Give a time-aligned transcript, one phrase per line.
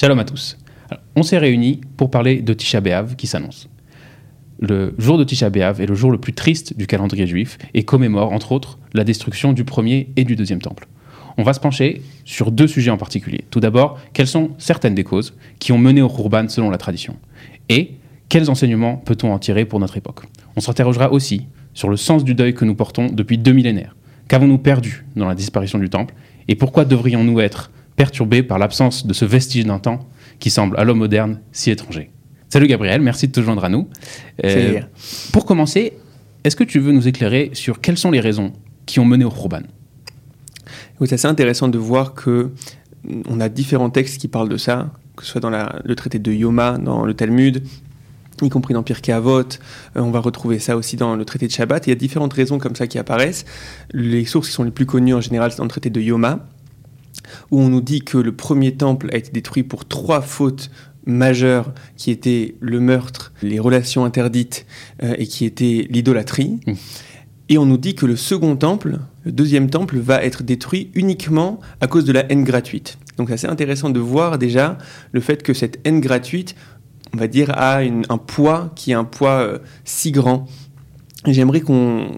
[0.00, 0.56] Shalom à tous.
[1.16, 3.68] on s'est réunis pour parler de Tisha B'Av qui s'annonce.
[4.60, 7.82] Le jour de Tisha B'Av est le jour le plus triste du calendrier juif et
[7.82, 10.86] commémore, entre autres, la destruction du premier et du deuxième temple.
[11.36, 13.40] On va se pencher sur deux sujets en particulier.
[13.50, 17.16] Tout d'abord, quelles sont certaines des causes qui ont mené au Khurban selon la tradition?
[17.68, 17.94] Et
[18.28, 20.26] quels enseignements peut-on en tirer pour notre époque?
[20.54, 23.96] On s'interrogera aussi sur le sens du deuil que nous portons depuis deux millénaires.
[24.28, 26.14] Qu'avons-nous perdu dans la disparition du temple?
[26.46, 30.08] Et pourquoi devrions-nous être perturbé par l'absence de ce vestige d'un temps
[30.38, 32.10] qui semble à l'homme moderne si étranger.
[32.48, 33.88] Salut Gabriel, merci de te joindre à nous.
[34.44, 34.80] Euh,
[35.32, 35.94] pour commencer,
[36.44, 38.52] est-ce que tu veux nous éclairer sur quelles sont les raisons
[38.86, 39.62] qui ont mené au Khurban?
[41.00, 42.52] C'est assez intéressant de voir que
[43.28, 46.32] on a différents textes qui parlent de ça, que ce soit dans le traité de
[46.32, 47.62] Yoma, dans le Talmud,
[48.46, 49.44] y compris dans Pirkei Avot, euh,
[49.96, 51.86] on va retrouver ça aussi dans le traité de Shabbat.
[51.86, 53.44] Il y a différentes raisons comme ça qui apparaissent.
[53.92, 56.46] Les sources qui sont les plus connues en général, c'est dans le traité de Yoma,
[57.50, 60.70] où on nous dit que le premier temple a été détruit pour trois fautes
[61.06, 64.66] majeures qui étaient le meurtre, les relations interdites
[65.02, 66.60] euh, et qui étaient l'idolâtrie.
[66.66, 66.72] Mmh.
[67.48, 71.60] Et on nous dit que le second temple, le deuxième temple, va être détruit uniquement
[71.80, 72.98] à cause de la haine gratuite.
[73.16, 74.76] Donc c'est assez intéressant de voir déjà
[75.12, 76.54] le fait que cette haine gratuite,
[77.14, 80.46] on va dire, a un poids qui est un poids euh, si grand.
[81.26, 82.14] J'aimerais qu'on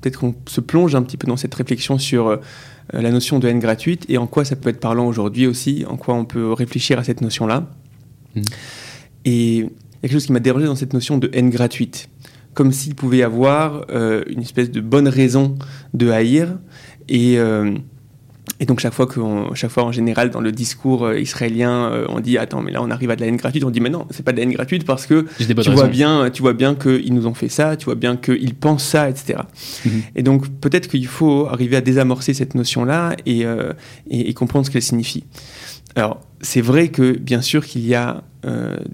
[0.00, 2.40] peut-être qu'on se plonge un petit peu dans cette réflexion sur euh, euh,
[2.92, 5.96] la notion de haine gratuite et en quoi ça peut être parlant aujourd'hui aussi, en
[5.96, 7.70] quoi on peut réfléchir à cette notion-là.
[8.34, 8.42] Mm.
[9.24, 9.68] Et il y a
[10.02, 12.08] quelque chose qui m'a dérangé dans cette notion de haine gratuite,
[12.54, 15.56] comme s'il pouvait y avoir euh, une espèce de bonne raison
[15.94, 16.58] de haïr
[17.08, 17.74] et euh,
[18.60, 19.20] et donc chaque fois, que
[19.54, 22.82] chaque fois en général dans le discours euh, israélien, euh, on dit attends mais là
[22.82, 24.42] on arrive à de la haine gratuite, on dit mais non c'est pas de la
[24.42, 27.76] haine gratuite parce que tu vois bien, tu vois bien qu'ils nous ont fait ça,
[27.76, 29.40] tu vois bien qu'ils pensent ça, etc.
[29.84, 30.02] Mhm.
[30.16, 33.72] Et donc peut-être qu'il faut arriver à désamorcer cette notion là et, euh,
[34.10, 35.24] et, comprendre ce qu'elle signifie.
[35.94, 38.22] Alors c'est vrai que bien sûr qu'il y a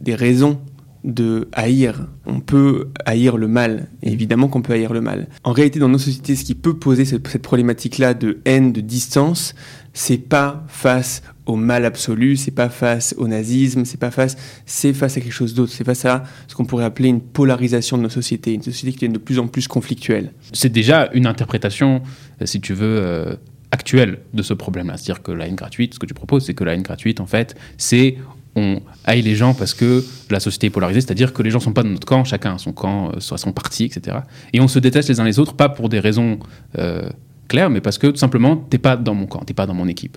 [0.00, 0.58] des raisons
[1.04, 2.06] de haïr.
[2.26, 5.28] On peut haïr le mal, évidemment qu'on peut haïr le mal.
[5.44, 9.54] En réalité, dans nos sociétés, ce qui peut poser cette, problématique-là de haine, de distance,
[9.92, 14.94] c'est pas face au mal absolu, c'est pas face au nazisme, c'est pas face, c'est
[14.94, 18.02] face à quelque chose d'autre, c'est face à ce qu'on pourrait appeler une polarisation de
[18.02, 20.32] nos sociétés, une société qui est de plus en plus conflictuelle.
[20.52, 22.02] C'est déjà une interprétation,
[22.40, 23.36] euh, si tu veux, euh,
[23.70, 24.96] actuelle de ce problème-là.
[24.96, 27.26] C'est-à-dire que la haine gratuite, ce que tu proposes, c'est que la haine gratuite, en
[27.26, 28.16] fait, c'est
[28.56, 31.72] on haït les gens parce que la société est polarisée, c'est-à-dire que les gens sont
[31.72, 34.18] pas de notre camp, chacun a son camp, euh, soit son parti, etc.
[34.52, 36.38] Et on se déteste les uns les autres, pas pour des raisons
[36.78, 37.08] euh,
[37.48, 39.88] claires, mais parce que tout simplement, t'es pas dans mon camp, t'es pas dans mon
[39.88, 40.16] équipe.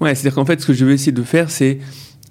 [0.00, 1.78] Ouais, c'est-à-dire qu'en fait, ce que je vais essayer de faire, c'est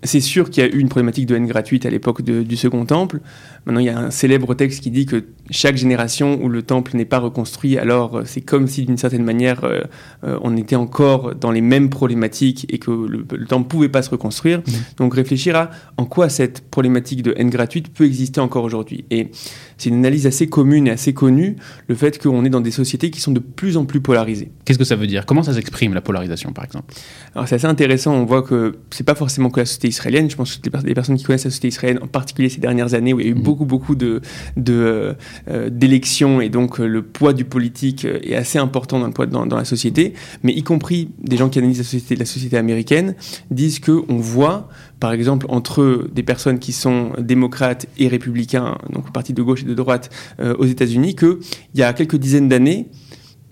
[0.04, 2.86] c'est sûr qu'il y a eu une problématique de haine gratuite à l'époque du Second
[2.86, 3.20] Temple.
[3.66, 6.96] Maintenant, il y a un célèbre texte qui dit que chaque génération où le temple
[6.96, 9.82] n'est pas reconstruit, alors euh, c'est comme si d'une certaine manière euh,
[10.24, 14.02] euh, on était encore dans les mêmes problématiques et que le, le temple pouvait pas
[14.02, 14.60] se reconstruire.
[14.60, 14.72] Mmh.
[14.98, 19.06] Donc réfléchir à en quoi cette problématique de haine gratuite peut exister encore aujourd'hui.
[19.12, 19.30] Et
[19.78, 21.58] c'est une analyse assez commune et assez connue,
[21.88, 24.52] le fait qu'on est dans des sociétés qui sont de plus en plus polarisées.
[24.66, 25.26] Qu'est-ce que ça veut dire?
[25.28, 26.94] Comment ça s'exprime la polarisation par exemple?
[27.36, 30.36] Alors c'est assez intéressant, on voit que c'est pas forcément que la société israélienne, je
[30.36, 33.20] pense que les personnes qui connaissent la société israélienne, en particulier ces dernières années où
[33.20, 33.44] il y a eu mmh.
[33.44, 34.22] beaucoup beaucoup de,
[34.58, 35.16] de
[35.48, 39.14] euh, d'élections et donc euh, le poids du politique euh, est assez important dans, le
[39.14, 40.14] poids, dans, la société,
[40.44, 43.16] mais y compris des gens qui analysent la société, la société américaine
[43.50, 44.70] disent que on voit
[45.00, 49.66] par exemple entre des personnes qui sont démocrates et républicains, donc partis de gauche et
[49.66, 51.38] de droite aux États-Unis, qu'il
[51.74, 52.88] y a quelques dizaines d'années,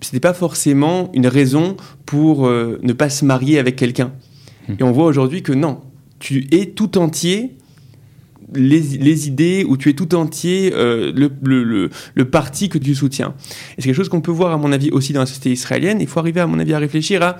[0.00, 1.76] c'était pas forcément une raison
[2.06, 4.12] pour ne pas se marier avec quelqu'un.
[4.68, 4.74] Mmh.
[4.78, 5.80] Et on voit aujourd'hui que non,
[6.20, 7.56] tu es tout entier
[8.54, 13.34] les, idées où tu es tout entier euh, le, parti que tu soutiens.
[13.76, 16.00] Et c'est quelque chose qu'on peut voir, à mon avis, aussi dans la société israélienne.
[16.00, 17.36] Il faut arriver, à mon avis, à réfléchir à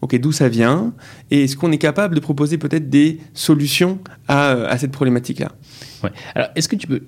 [0.00, 0.92] ok, d'où ça vient
[1.30, 3.98] et est-ce qu'on est capable de proposer peut-être des solutions
[4.28, 5.52] à, cette problématique-là.
[6.02, 6.10] Ouais.
[6.34, 7.02] Alors, est-ce que tu peux,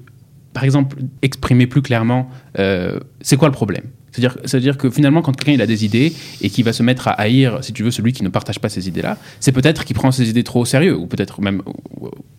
[0.53, 3.85] par exemple, exprimer plus clairement euh, c'est quoi le problème?
[4.15, 7.13] C'est-à-dire, que finalement, quand quelqu'un il a des idées et qui va se mettre à
[7.13, 10.13] haïr, si tu veux, celui qui ne partage pas ces idées-là, c'est peut-être qu'il prend
[10.13, 11.63] ces idées trop au sérieux, ou peut-être même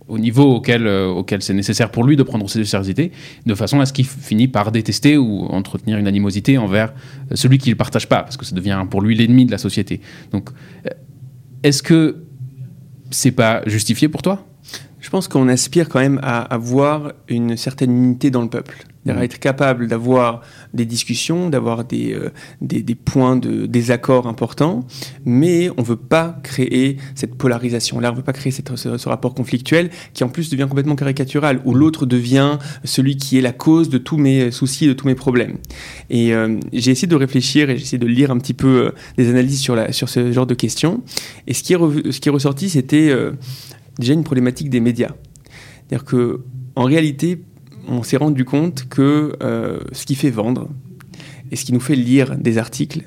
[0.07, 3.11] au niveau auquel, euh, auquel c'est nécessaire pour lui de prendre ces idées,
[3.45, 6.93] de façon à ce qu'il finit par détester ou entretenir une animosité envers
[7.31, 9.57] euh, celui qui ne partage pas, parce que ça devient pour lui l'ennemi de la
[9.57, 10.01] société.
[10.31, 10.49] Donc,
[10.85, 10.89] euh,
[11.63, 12.23] est-ce que
[13.11, 14.47] c'est pas justifié pour toi?
[15.01, 18.85] Je pense qu'on aspire quand même à avoir une certaine unité dans le peuple.
[19.13, 19.23] Mm.
[19.23, 20.41] être capable d'avoir
[20.73, 22.31] des discussions, d'avoir des, euh,
[22.61, 24.85] des, des, points de désaccord importants,
[25.25, 29.07] mais on ne veut pas créer cette polarisation-là, on ne veut pas créer cette, ce,
[29.07, 33.51] rapport conflictuel qui en plus devient complètement caricatural, où l'autre devient celui qui est la
[33.51, 35.57] cause de tous mes soucis, de tous mes problèmes.
[36.09, 38.91] Et euh, j'ai essayé de réfléchir et j'ai essayé de lire un petit peu euh,
[39.17, 41.03] des analyses sur, la, sur ce genre de questions,
[41.45, 43.13] et ce qui est, ce qui est ressorti, c'était
[43.99, 45.11] déjà une problématique des médias.
[45.87, 46.41] C'est-à-dire que
[46.75, 47.39] en réalité,
[47.87, 50.69] on s'est rendu compte que euh, ce qui fait vendre
[51.51, 53.03] et ce qui nous fait lire des articles,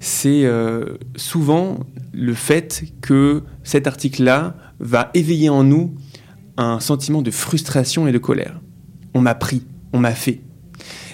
[0.00, 1.80] c'est euh, souvent
[2.12, 5.94] le fait que cet article-là va éveiller en nous
[6.56, 8.60] un sentiment de frustration et de colère.
[9.14, 9.62] On m'a pris,
[9.92, 10.40] on m'a fait.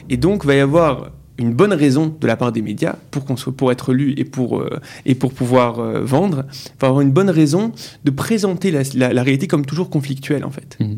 [0.08, 3.24] Et donc, il va y avoir une bonne raison de la part des médias pour
[3.24, 6.44] qu'on soit pour être lu et pour euh, et pour pouvoir euh, vendre,
[6.80, 7.72] va avoir une bonne raison
[8.04, 10.76] de présenter la, la, réalité comme toujours conflictuelle en fait.
[10.80, 10.94] Mmh.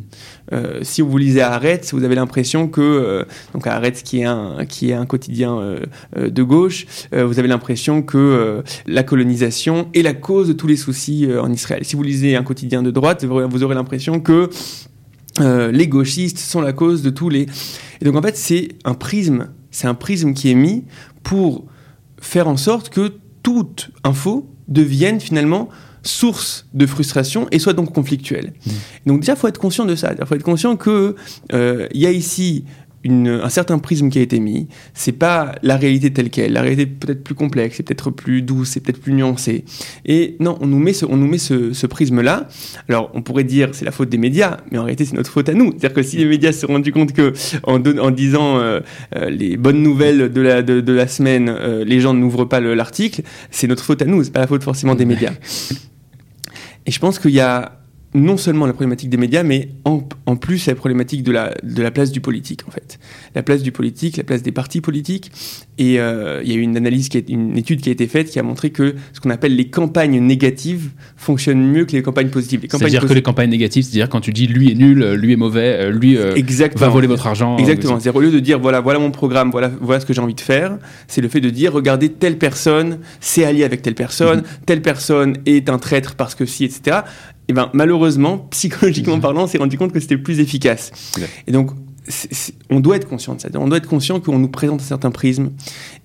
[0.53, 4.91] Euh, si vous lisez Arrête, vous avez l'impression que donc Arrête qui est un qui
[4.91, 5.79] est un quotidien
[6.17, 11.29] de gauche, vous avez l'impression que la colonisation est la cause de tous les soucis
[11.41, 11.85] en Israël.
[11.85, 14.51] Si vous lisez un quotidien de droite, vous aurez l'impression que
[15.41, 17.47] les gauchistes sont la cause de tous les.
[18.01, 20.85] Et donc en fait, c'est un prisme c'est un prisme qui est mis
[21.23, 21.65] pour
[22.21, 23.13] faire en sorte que
[23.43, 25.69] toute info devienne finalement
[26.03, 28.53] source de frustration et soit donc conflictuelle.
[28.65, 28.71] Mmh.
[29.07, 30.15] Donc déjà, il faut être conscient de ça.
[30.19, 31.15] Il faut être conscient qu'il
[31.53, 32.65] euh, y a ici
[33.07, 34.69] un certain prisme qui a été mis.
[34.93, 36.53] C'est pas la réalité telle qu'elle.
[36.53, 39.65] La réalité peut-être plus complexe, c'est peut-être plus douce, c'est peut-être plus nuancé.
[40.05, 42.49] Et non, on nous met ce, on nous met ce, prisme-là.
[42.89, 45.49] Alors, on pourrait dire c'est la faute des médias, mais en réalité, c'est notre faute
[45.49, 45.71] à nous.
[45.71, 48.81] C'est-à-dire que si les médias se sont rendus compte que en, en disant euh,
[49.17, 53.23] euh, les bonnes nouvelles de la, de, la semaine, euh, les gens n'ouvrent pas l'article,
[53.51, 54.25] c'est notre faute à nous.
[54.25, 55.33] C'est pas la faute forcément des médias.
[56.87, 57.78] Et je pense qu'il y a
[58.15, 61.83] non seulement la problématique des médias, mais en, en, plus la problématique de la, de
[61.83, 62.99] la place du politique, en fait.
[63.35, 65.31] La place du politique, la place des partis politiques.
[65.77, 68.07] Et euh, il y a eu une analyse, qui est, une étude qui a été
[68.07, 72.03] faite qui a montré que ce qu'on appelle les campagnes négatives fonctionnent mieux que les
[72.03, 72.61] campagnes positives.
[72.71, 75.79] C'est-à-dire que les campagnes négatives, c'est-à-dire quand tu dis lui est nul, lui est mauvais,
[75.79, 76.35] euh, lui euh,
[76.77, 77.59] va voler votre argent.
[77.59, 78.01] Exactement.
[78.01, 80.35] C'est-à-dire au lieu de dire voilà, voilà mon programme, voilà, voilà ce que j'ai envie
[80.35, 84.39] de faire, c'est le fait de dire regardez telle personne s'est alliée avec telle personne,
[84.39, 84.45] mhm.
[84.67, 87.03] telle personne est un traître parce que si, etc
[87.38, 89.21] et eh ben malheureusement, psychologiquement mmh.
[89.21, 90.93] parlant, on s'est rendu compte que c'était plus efficace.
[91.47, 91.71] Et donc
[92.71, 93.49] on doit être conscient de ça.
[93.55, 95.51] On doit être conscient qu'on nous présente un certain prisme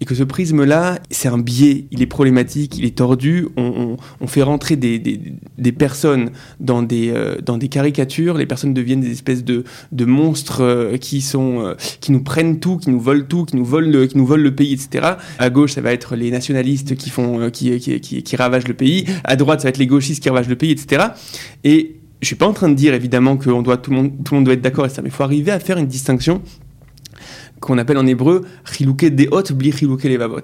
[0.01, 3.47] et que ce prisme-là, c'est un biais, il est problématique, il est tordu.
[3.57, 3.97] On,
[4.27, 8.37] fait rentrer des, personnes dans des, euh, dans des caricatures.
[8.37, 9.63] Les personnes deviennent des espèces de,
[10.05, 14.55] monstres euh, euh, qui nous prennent tout, qui nous volent tout, qui nous volent le,
[14.55, 15.13] pays, etc.
[15.39, 19.05] À gauche, ça va être les nationalistes qui, font, qui, qui ravagent le pays.
[19.23, 21.05] À droite, ça va être les gauchistes qui ravagent le pays, etc.
[21.63, 24.33] Et je suis pas en train de dire évidemment que doit, tout, le monde, tout
[24.33, 26.41] le monde doit être d'accord avec ça, mais il faut arriver à faire une distinction
[27.59, 30.39] qu'on appelle en hébreu chilouké deot bli chilouké levavot.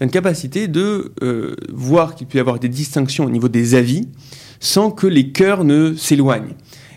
[0.00, 3.48] Il y une capacité de euh, voir qu'il peut y avoir des distinctions au niveau
[3.48, 4.08] des avis
[4.60, 6.54] sans que les cœurs ne s'éloignent.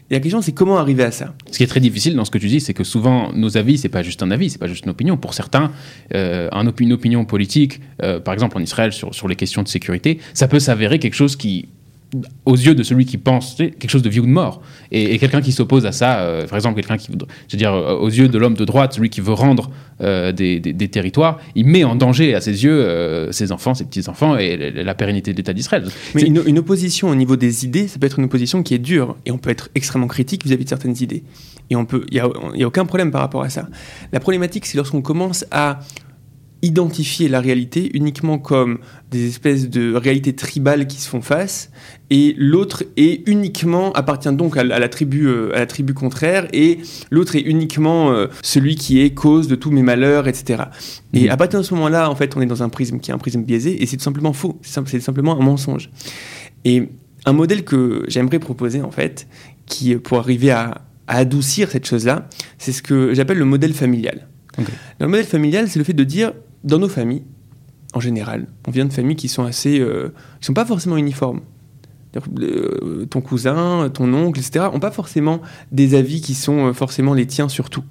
[0.10, 1.34] Et la question, c'est comment arriver à ça?
[1.50, 3.78] Ce qui est très difficile dans ce que tu dis, c'est que souvent, nos avis,
[3.78, 5.18] c'est pas juste un avis, c'est pas juste une opinion.
[5.18, 5.72] Pour certains,
[6.14, 6.50] euh,
[6.80, 10.48] une opinion politique, euh, par exemple en Israël, sur, sur les questions de sécurité, ça
[10.48, 11.70] peut s'avérer quelque chose qui
[12.45, 14.62] aux yeux de celui qui pense quelque chose de vie ou de mort.
[14.92, 17.95] Et, quelqu'un qui s'oppose à ça, euh, par exemple, quelqu'un qui, je veux dire, euh,
[17.95, 19.71] aux yeux de l'homme de droite, celui qui veut rendre
[20.01, 24.71] euh, des, territoires, il met en danger à ses yeux ses enfants, ses petits-enfants et
[24.71, 25.86] la, pérennité de l'État d'Israël.
[26.15, 29.15] Mais une, opposition au niveau des idées, ça peut être une opposition qui est dure
[29.25, 31.24] et on peut être extrêmement critique vis-à-vis de certaines idées.
[31.69, 33.68] Et on peut, il n'y a, a aucun problème par rapport à ça.
[34.12, 35.80] La problématique, c'est lorsqu'on commence à
[36.63, 38.80] identifier la réalité uniquement comme
[39.12, 41.69] des espèces de réalités tribales qui se font face,
[42.10, 46.79] et l'autre est uniquement appartient donc à, la tribu euh, à la tribu contraire, et
[47.12, 50.63] l'autre est uniquement euh, celui qui est cause de tous mes malheurs, etc.
[51.13, 51.32] Et mmh.
[51.32, 53.20] à partir de ce moment-là, en fait, on est dans un prisme qui est un
[53.20, 55.91] prisme biaisé, et c'est tout simplement faux, c'est simplement un mensonge.
[56.65, 56.89] Et
[57.25, 59.27] un modèle que j'aimerais proposer, en fait,
[59.65, 64.29] qui pour arriver à, adoucir cette chose-là, c'est ce que j'appelle le modèle familial.
[65.01, 66.32] Le modèle familial, c'est le fait de dire
[66.63, 67.24] dans nos familles,
[67.93, 71.41] en général, on vient de familles qui sont assez, euh, qui sont pas forcément uniformes.
[72.39, 75.41] Euh, ton cousin, ton oncle, etc., n'ont pas forcément
[75.72, 77.84] des avis qui sont euh, forcément les tiens sur tout.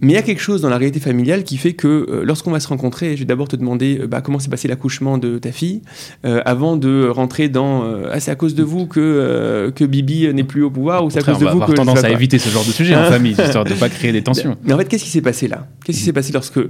[0.00, 2.60] Mais il y a quelque chose dans la réalité familiale qui fait que lorsqu'on va
[2.60, 5.82] se rencontrer, je vais d'abord te demander bah, comment s'est passé l'accouchement de ta fille,
[6.22, 10.62] avant de rentrer dans ah c'est à cause de vous que, que Bibi n'est plus
[10.62, 12.72] au pouvoir ou c'est à cause de vous que tendance à éviter ce genre de
[12.72, 14.56] sujet en hein famille histoire de ne pas créer des tensions.
[14.64, 15.66] Mais en fait qu'est-ce qui s'est passé là?
[15.84, 16.60] Qu'est-ce qui s'est passé lorsque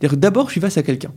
[0.00, 1.12] D'abord, je suis face à quelqu'un.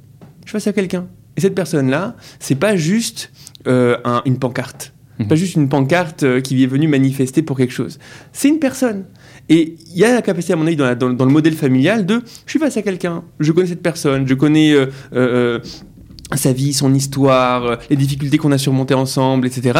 [0.45, 1.07] Je suis face à quelqu'un.
[1.37, 3.31] Et cette personne-là, c'est pas juste
[3.67, 4.93] euh, une pancarte.
[5.19, 5.27] Mhm.
[5.27, 7.99] Pas juste une pancarte euh, qui est venue manifester pour quelque chose.
[8.31, 9.05] C'est une personne.
[9.49, 12.21] Et il y a la capacité, à mon avis, dans, dans, le modèle familial de
[12.45, 14.75] je suis face à quelqu'un, je connais cette personne, je connais
[15.13, 15.59] euh,
[16.35, 19.79] sa vie, son histoire, les difficultés qu'on a surmontées ensemble, etc.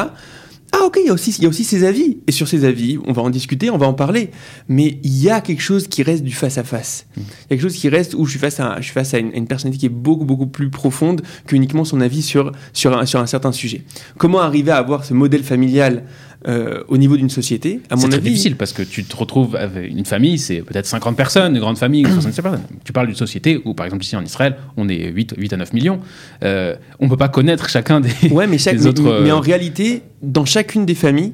[0.72, 2.20] Ah ok, il y, a aussi, il y a aussi ses avis.
[2.28, 4.30] Et sur ces avis, on va en discuter, on va en parler.
[4.68, 7.08] Mais il y a quelque chose qui reste du face-à-face.
[7.16, 7.20] Mm.
[7.20, 9.14] Il y a quelque chose qui reste où je suis face à, je suis face
[9.16, 13.06] à une, personnalité qui est beaucoup, beaucoup plus profonde qu'uniquement son avis sur, sur, un,
[13.08, 13.84] sur un certain sujet.
[14.18, 16.04] Comment arriver à avoir ce modèle familial
[16.48, 18.30] euh, au niveau d'une société, à mon C'est très avis.
[18.30, 21.78] difficile parce que tu te retrouves avec une famille, c'est peut-être 50 personnes, une grande
[21.78, 22.64] famille, 67 personnes.
[22.86, 25.58] Tu parles d'une société où, par exemple, ici en Israël, on est 8, 8 à
[25.58, 26.00] 9 millions.
[26.44, 28.10] Euh, on ne peut pas connaître chacun des.
[28.32, 31.34] Ouais, mais, chaque, des mais, autres, mais- mais euh, en réalité, dans chacune des familles,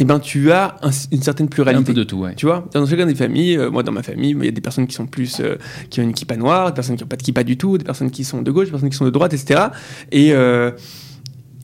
[0.00, 1.84] eh ben, tu as un- une certaine un pluralité.
[1.84, 2.34] peu de tout, ouais.
[2.34, 4.60] Tu vois, dans chacun des familles, euh, moi dans ma famille, il y a des
[4.60, 5.40] personnes qui sont plus,
[5.90, 7.84] qui ont une kippa noire, des personnes qui n'ont pas de kippa du tout, des
[7.84, 9.60] personnes qui sont de gauche, des personnes qui sont de droite, etc.
[10.10, 10.32] Et,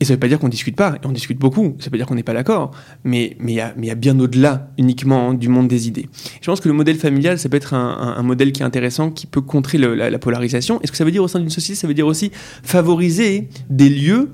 [0.01, 1.97] et ça veut pas dire qu'on discute pas, et on discute beaucoup, ça veut pas
[1.97, 2.71] dire qu'on n'est pas d'accord,
[3.03, 5.87] mais mais il y a, mais y a bien au-delà uniquement hein, du monde des
[5.87, 6.07] idées.
[6.41, 8.65] Je pense que le modèle familial, ça peut être un, un- un modèle qui est
[8.65, 10.81] intéressant, qui peut contrer le- la, la polarisation.
[10.81, 12.31] Est-ce que ça veut dire au sein d'une société, ça veut dire aussi
[12.63, 14.29] favoriser des lieux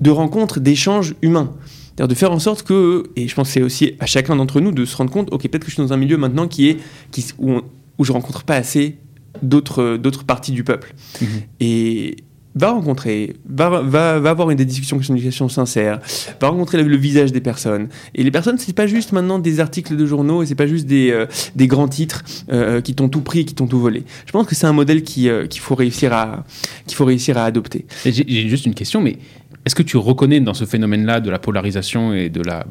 [0.00, 1.52] de rencontres, d'échanges humains
[1.94, 4.62] c'est-à-dire de faire en sorte que, et je pense que c'est aussi à chacun d'entre
[4.62, 6.68] nous de se rendre compte, ok, peut-être que je suis dans un milieu maintenant qui
[6.70, 6.78] est,
[7.10, 7.62] qui, où, on-
[7.98, 8.96] où je rencontre pas assez
[9.42, 10.94] d'autres, parties du peuple.
[11.20, 11.28] Mhm.
[11.60, 12.16] Et
[12.54, 16.00] va rencontrer, va, va, va avoir une des discussions, une communication sincère,
[16.40, 17.88] va rencontrer le, visage des personnes.
[18.14, 20.86] Et les personnes, c'est pas juste maintenant des articles de journaux et c'est pas juste
[20.86, 24.04] des, euh, des grands titres euh, qui t'ont tout pris qui t'ont tout volé.
[24.26, 26.44] Je pense que c'est un modèle qui, euh, qu'il faut réussir à,
[26.92, 27.86] faut réussir à adopter.
[28.04, 29.16] J'ai juste une question, mais
[29.64, 32.66] est-ce que tu reconnais dans ce phénomène-là de la polarisation et de la,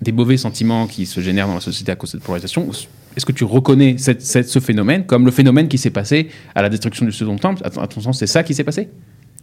[0.00, 2.68] des mauvais sentiments qui se génèrent dans la société à cause de cette polarisation
[3.16, 6.62] Est-ce que tu reconnais cette- cette- ce phénomène comme le phénomène qui s'est passé à
[6.62, 7.62] la destruction du Second Temple?
[7.64, 8.88] À à ton sens, c'est ça qui s'est passé?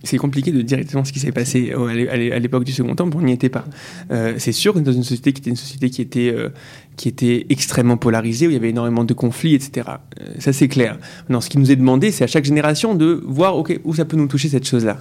[0.05, 2.63] C'est compliqué de dire exactement ce qui s'est passé à l'é- à l'é- à l'époque
[2.63, 3.65] du Second Temple, on n'y était pas.
[4.11, 6.49] Euh, c'est sûr est dans une société qui était une société qui était, euh,
[6.95, 9.87] qui était extrêmement polarisée, où il y avait énormément de conflits, etc.
[10.21, 10.97] Euh, ça c'est clair.
[11.23, 14.17] Maintenant, ce qui nous est demandé, c'est à chaque génération de voir où ça peut
[14.17, 14.99] nous toucher cette chose-là.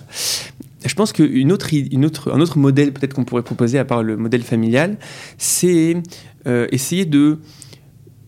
[0.85, 4.03] Je pense qu'une autre, une autre, un autre modèle peut-être qu'on pourrait proposer, à part
[4.03, 4.97] le modèle familial,
[5.39, 5.97] c'est
[6.73, 7.39] essayer de,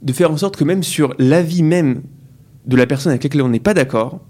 [0.03, 2.03] de faire en sorte que même sur l'avis même
[2.67, 4.25] de la personne avec laquelle on n'est pas d'accord,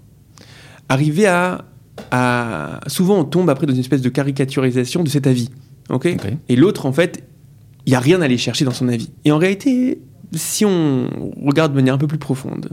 [0.89, 1.65] arriver à,
[2.11, 5.49] à- Souvent, on tombe après dans une espèce de caricaturisation de cet avis.
[6.49, 7.23] Et l'autre, en fait,
[7.85, 9.09] il n'y a rien à aller chercher dans son avis.
[9.25, 9.99] Et en réalité,
[10.33, 11.09] si on
[11.45, 12.69] regarde de manière un peu plus profonde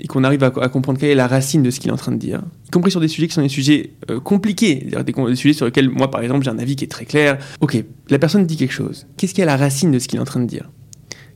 [0.00, 1.96] et qu'on arrive à, à comprendre quelle est la racine de ce qu'il est en
[1.96, 5.12] train de dire, y compris sur des sujets qui sont des sujets euh, compliqués, des,
[5.12, 7.38] des sujets sur lesquels, moi, par exemple, j'ai un avis qui est très clair.
[7.60, 9.06] Ok, la personne dit quelque chose.
[9.16, 10.70] Qu'est-ce qui est la racine de ce qu'il est en train de dire?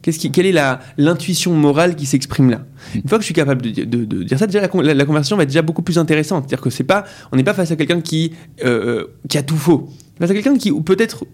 [0.02, 0.60] Quelle est
[0.98, 2.62] l'intuition morale qui s'exprime là?
[2.94, 5.44] Une fois que je suis capable de, de- dire ça, déjà la, la- conversation va
[5.44, 6.44] être déjà beaucoup plus intéressante.
[6.48, 8.32] C'est-à-dire que c'est pas, on n'est pas face à quelqu'un qui,
[8.64, 9.88] euh, qui a tout faux.
[10.18, 11.24] Face à quelqu'un qui, ou peut-être,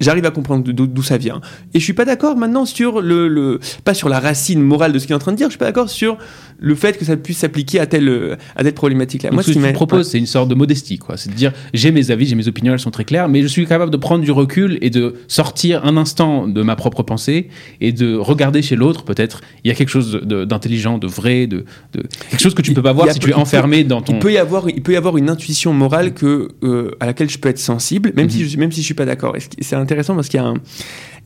[0.00, 1.40] j'arrive à comprendre d'où ça vient.
[1.74, 4.98] Et je suis pas d'accord maintenant sur le, le- pas sur la racine morale de
[4.98, 5.46] ce qu'il est en train de dire.
[5.46, 6.18] Je suis pas d'accord sur
[6.62, 9.30] le fait que ça puisse s'appliquer à telle, à telle problématique-là.
[9.30, 11.16] Moi, ce que tu m'a- proposes, c'est une sorte de modestie, quoi.
[11.16, 13.46] C'est de dire, j'ai mes avis, j'ai mes opinions, elles sont très claires, mais je
[13.48, 17.48] suis capable de prendre du recul et de sortir un instant de ma propre pensée
[17.80, 21.64] et de regarder chez l'autre, peut-être, il y a quelque chose d'intelligent, de, vrai, de,
[21.94, 23.84] de- quelque chose que tu Il- peux pas voir a si tu es peut- enfermé
[23.84, 24.12] dans ton.
[24.14, 27.30] Il peut y avoir, il peut y avoir une intuition morale que, euh, à laquelle
[27.30, 29.34] je peux être sensible, même, si, je, même si je suis pas d'accord.
[29.60, 30.54] C'est intéressant parce qu'il y a un,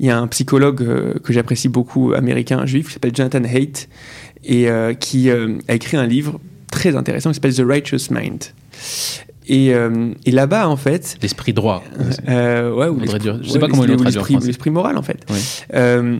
[0.00, 3.88] il y a un psychologue euh, que j'apprécie beaucoup, américain, juif, qui s'appelle Jonathan Haidt,
[4.46, 8.44] et euh, qui euh, a écrit un livre très intéressant qui s'appelle The Righteous Mind.
[9.46, 11.84] Et, euh, et là-bas, en fait, L'esprit droit.
[12.28, 15.18] euh, ouais, ou je sais ouais, pas comment ils l'ont traduit l'esprit- moral, en fait.
[15.30, 15.38] Oui.
[15.74, 16.18] Euh,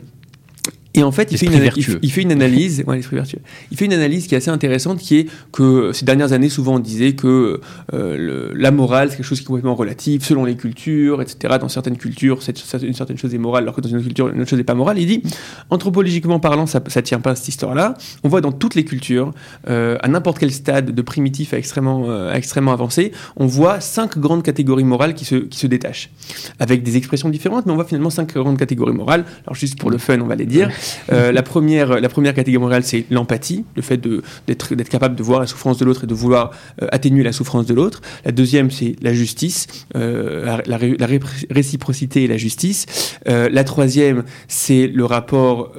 [0.95, 3.41] et en fait, il fait, une, il, il fait une analyse, ouais, vertueux.
[3.71, 6.77] Il fait une analyse qui est assez intéressante, qui est que ces dernières années, souvent
[6.77, 7.61] on disait que
[7.93, 11.57] euh, le- la morale, c'est quelque chose qui est complètement relatif, selon les cultures, etc.
[11.61, 14.29] Dans certaines cultures, cette- une certaine chose est morale, alors que dans une autre culture,
[14.29, 14.99] une autre chose n'est pas morale.
[14.99, 15.23] Il dit,
[15.71, 17.95] anthropologiquement parlant, ça ne tient pas cette histoire-là.
[18.23, 19.33] On voit dans toutes les cultures,
[19.69, 23.81] euh, à n'importe quel stade de primitif à extrêmement, euh, à extrêmement avancé, on voit
[23.81, 26.11] cinq grandes catégories morales qui se, qui se détachent,
[26.59, 29.25] avec des expressions différentes, mais on voit finalement cinq grandes catégories morales.
[29.47, 30.71] Alors juste pour le fun, on va les dire.
[31.13, 34.01] Euh, la, première, la première catégorie morale, c'est l'empathie, le fait
[34.47, 36.51] d'être capable de voir la souffrance de l'autre et de vouloir
[36.83, 38.01] euh, atténuer la souffrance de l'autre.
[38.25, 42.87] La deuxième, c'est la justice, euh, la, la ré- la ré- réciprocité et la justice.
[43.27, 45.73] La troisième, c'est le rapport...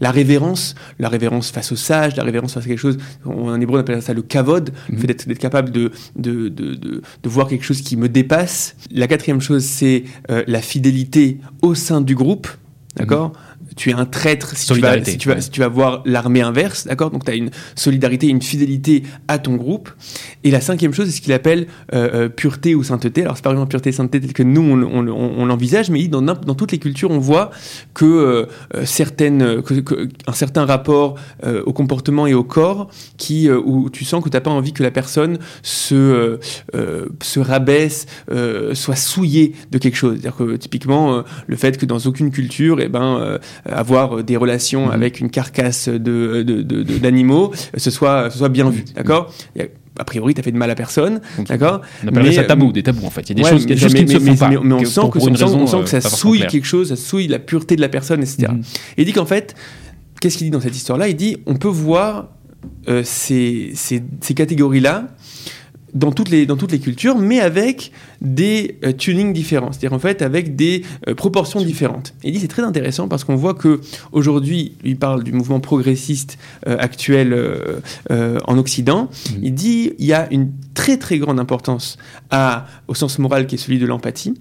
[0.00, 3.60] la révérence, la révérence face au sage, la révérence face à quelque chose, on- en
[3.60, 5.00] hébreu on appelle ça le kavod, le Mhm.
[5.00, 8.74] fait d'être capable de, de, de, de, de voir quelque chose qui me dépasse.
[8.90, 12.48] La quatrième chose, c'est euh, la fidélité au sein du groupe,
[12.96, 13.32] d'accord?
[13.76, 15.40] Tu es un traître si tu, vas, si, tu vas, ouais.
[15.42, 17.10] si tu vas voir l'armée inverse, d'accord?
[17.10, 19.90] Donc tu as une solidarité, une fidélité à ton groupe.
[20.44, 23.22] Et la cinquième chose, c'est ce qu'il appelle euh, euh, pureté ou sainteté.
[23.22, 25.90] Alors c'est pas vraiment pureté et sainteté tel que nous on, on- on- on l'envisage,
[25.90, 27.50] mais dans, dans toutes les cultures, on voit
[27.94, 28.46] que euh,
[28.86, 34.04] certaines, que- que- un certain rapport euh, au comportement et au corps qui où tu
[34.04, 36.38] sens que tu n'as pas envie que la personne se
[37.22, 38.06] se rabaisse,
[38.72, 40.14] soit souillée de quelque chose.
[40.20, 43.38] C'est-à-dire que typiquement le fait que dans aucune culture, eh ben
[43.70, 44.92] avoir des relations Mhm.
[44.92, 48.84] avec une carcasse de de- de- de- d'animaux, euh, ce soit ce soit bien vu,
[48.94, 49.32] d'accord?
[49.54, 49.68] Il y
[49.98, 51.80] a priori, tu as fait de mal à personne, d'accord?
[52.04, 53.22] On appelle ça tabou, des tabous en fait.
[53.22, 54.48] Il y a des choses, qui ne se font pas.
[54.50, 58.20] Mais, on, sent que, ça souille quelque chose, ça souille la pureté de la personne,
[58.20, 58.48] etc.
[58.50, 58.60] Mm-hmm.
[58.98, 59.54] Et il dit qu'en fait,
[60.20, 61.08] qu'est-ce qu'il dit dans cette histoire-là?
[61.08, 62.28] Il dit on peut voir
[63.02, 65.08] ces, ces catégories-là
[65.96, 69.98] dans toutes les, dans toutes les cultures, mais avec des euh, tunings différents, c'est-à-dire en
[69.98, 72.14] fait avec des euh, proportions différentes.
[72.22, 73.80] Et il dit c'est très intéressant parce qu'on voit que
[74.12, 77.34] aujourd'hui, il parle du mouvement progressiste euh, actuel
[78.10, 79.04] en Occident.
[79.04, 79.34] Mmh.
[79.42, 81.96] Il dit il y a une très très grande importance
[82.30, 84.34] à, au sens moral qui est celui de l'empathie.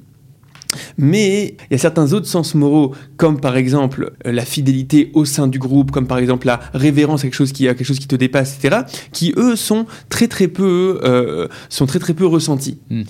[0.98, 5.26] Mais il y a certains autres sens moraux, comme par exemple euh, la fidélité au
[5.26, 8.00] sein du groupe, comme par exemple la révérence à quelque chose qui, a quelque chose
[8.00, 12.26] qui te dépasse, etc., qui eux sont très très peu, euh, sont très très peu
[12.26, 12.80] ressentis.
[12.90, 13.04] Hmm.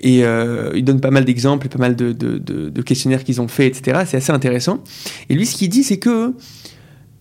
[0.00, 3.48] Et euh, il donne pas mal d'exemples, pas mal de, de, de questionnaires qu'ils ont
[3.48, 4.02] fait, etc.
[4.06, 4.82] C'est assez intéressant.
[5.28, 6.34] Et lui, ce qu'il dit, c'est que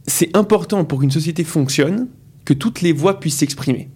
[0.07, 2.07] c'est important pour qu'une société fonctionne
[2.45, 3.89] que toutes les voix puissent s'exprimer.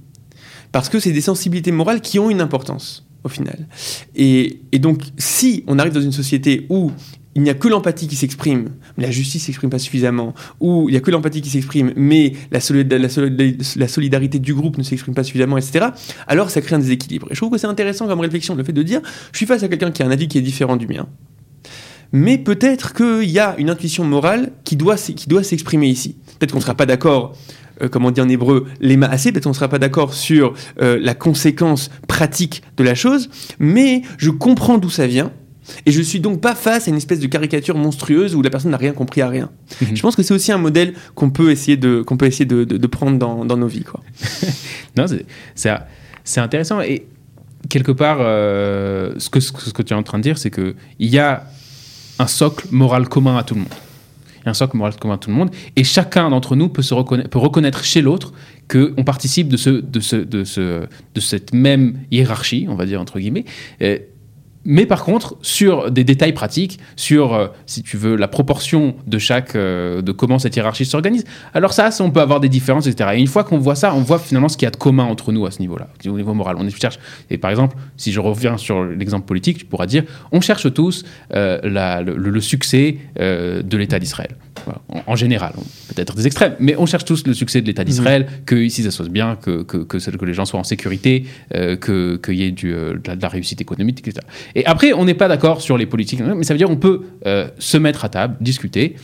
[0.71, 3.67] Parce que c'est des sensibilités morales qui ont une importance au final.
[4.15, 6.91] Et, donc, si on arrive dans une société où
[7.35, 10.91] il n'y a que l'empathie qui s'exprime, mais la justice s'exprime pas suffisamment, où il
[10.91, 15.23] n'y a que l'empathie qui s'exprime, mais la, la, solidarité du groupe ne s'exprime pas
[15.23, 15.87] suffisamment, etc.,
[16.27, 17.27] alors ça crée un déséquilibre.
[17.31, 19.01] Et je trouve que c'est intéressant comme réflexion, le fait de dire,
[19.31, 21.07] je suis face à quelqu'un qui a un avis qui est différent du mien,
[22.13, 26.15] mais peut-être qu'il y a une intuition morale qui doit, qui doit s'exprimer ici.
[26.39, 27.35] Peut-être qu'on ne sera pas d'accord
[27.81, 30.53] euh, comme on dit en hébreu, les assez, peut-être on ne sera pas d'accord sur
[30.79, 35.31] euh, la conséquence pratique de la chose, mais je comprends d'où ça vient.
[35.85, 38.71] Et je suis donc pas face à une espèce de caricature monstrueuse où la personne
[38.71, 39.49] n'a rien compris à rien.
[39.81, 39.95] Mhm.
[39.95, 42.63] Je pense que c'est aussi un modèle qu'on peut essayer de, qu'on peut essayer de,
[42.63, 43.83] de, prendre dans, dans, nos vies.
[43.83, 44.01] Quoi.
[44.97, 45.05] non,
[45.55, 46.81] c'est intéressant.
[46.81, 47.07] Et
[47.69, 50.75] quelque part, euh, ce, que, ce que tu es en train de dire, c'est qu'il
[50.99, 51.47] y a
[52.19, 53.73] un socle moral commun à tout le monde
[54.45, 55.51] un socle moral commun à tout le monde.
[55.75, 58.33] Et chacun d'entre nous peut, se reconnaître, peut reconnaître chez l'autre
[58.69, 62.99] qu'on participe de, ce, de, ce, de, ce, de cette même hiérarchie, on va dire
[62.99, 63.45] entre guillemets.
[64.65, 69.17] Mais par contre, sur des détails pratiques, sur, euh, si tu veux, la proportion de
[69.17, 73.11] chaque, euh, de comment cette hiérarchie s'organise, alors ça, on peut avoir des différences, etc.
[73.15, 75.03] Et une fois qu'on voit ça, on voit finalement ce qu'il y a de commun
[75.03, 76.55] entre nous à ce niveau-là, au niveau moral.
[76.59, 76.99] On cherche,
[77.29, 81.03] et par exemple, si je reviens sur l'exemple politique, tu pourras dire, on cherche tous
[81.33, 84.35] euh, le, succès de l'État d'Israël.
[85.07, 85.53] En, général,
[85.93, 88.45] peut-être des extrêmes, mais on cherche tous le succès de l'État d'Israël, mmh.
[88.45, 92.35] que ici ça se passe bien, que, que, que, les gens soient en sécurité, qu'il
[92.35, 94.25] y ait du, de, la, réussite économique, etc.
[94.55, 97.01] Et après, on n'est pas d'accord sur les politiques, mais ça veut dire qu'on peut
[97.25, 98.95] euh, se mettre à table, discuter.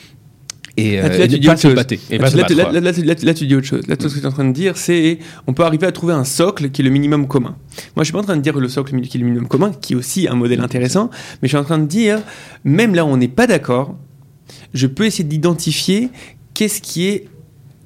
[0.78, 1.76] Et, là, tu, dis autre chose.
[1.76, 3.88] Là, tu dis autre chose.
[3.88, 5.91] Là, tout ce que tu es en train de dire, c'est on peut arriver à
[5.91, 7.58] trouver un socle qui est le minimum commun.
[7.95, 9.72] Moi, je suis pas en train de dire le socle qui est le minimum commun,
[9.74, 11.10] qui est aussi un modèle intéressant,
[11.41, 12.19] mais je suis en train de dire,
[12.63, 13.98] même là où on n'est pas d'accord,
[14.73, 16.10] je peux essayer d'identifier
[16.53, 17.27] qu'est-ce qui est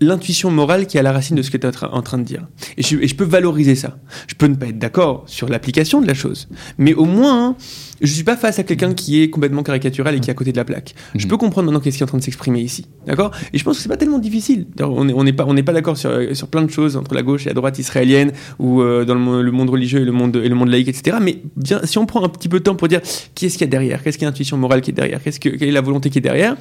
[0.03, 2.23] l'intuition morale qui est à la racine de ce que tu es en train de
[2.23, 2.47] dire.
[2.77, 3.97] Et je, peux valoriser ça.
[4.27, 7.55] Je peux ne pas être d'accord sur l'application de la chose, mais au moins,
[8.01, 10.35] je ne suis pas face à quelqu'un qui est complètement caricatural et qui est à
[10.35, 10.93] côté de la plaque.
[11.15, 11.29] Je mhm.
[11.29, 12.85] peux comprendre maintenant qu'est-ce qui est en train de s'exprimer ici.
[13.05, 13.31] D'accord?
[13.53, 14.67] Et je pense que c'est pas tellement difficile.
[14.79, 17.45] On n'est on pas, on pas d'accord sur, sur plein de choses entre la gauche
[17.45, 20.55] et la droite israélienne ou euh, dans le, monde religieux et le monde, et le
[20.55, 21.17] monde laïque, etc.
[21.21, 23.01] Mais bien, si on prend un petit peu de temps pour dire
[23.35, 25.39] qu'est-ce qu'il y a derrière, qu'est-ce qu'il y a l'intuition morale qui est derrière, qu'est-ce
[25.39, 26.55] que, quelle est la volonté qui est derrière,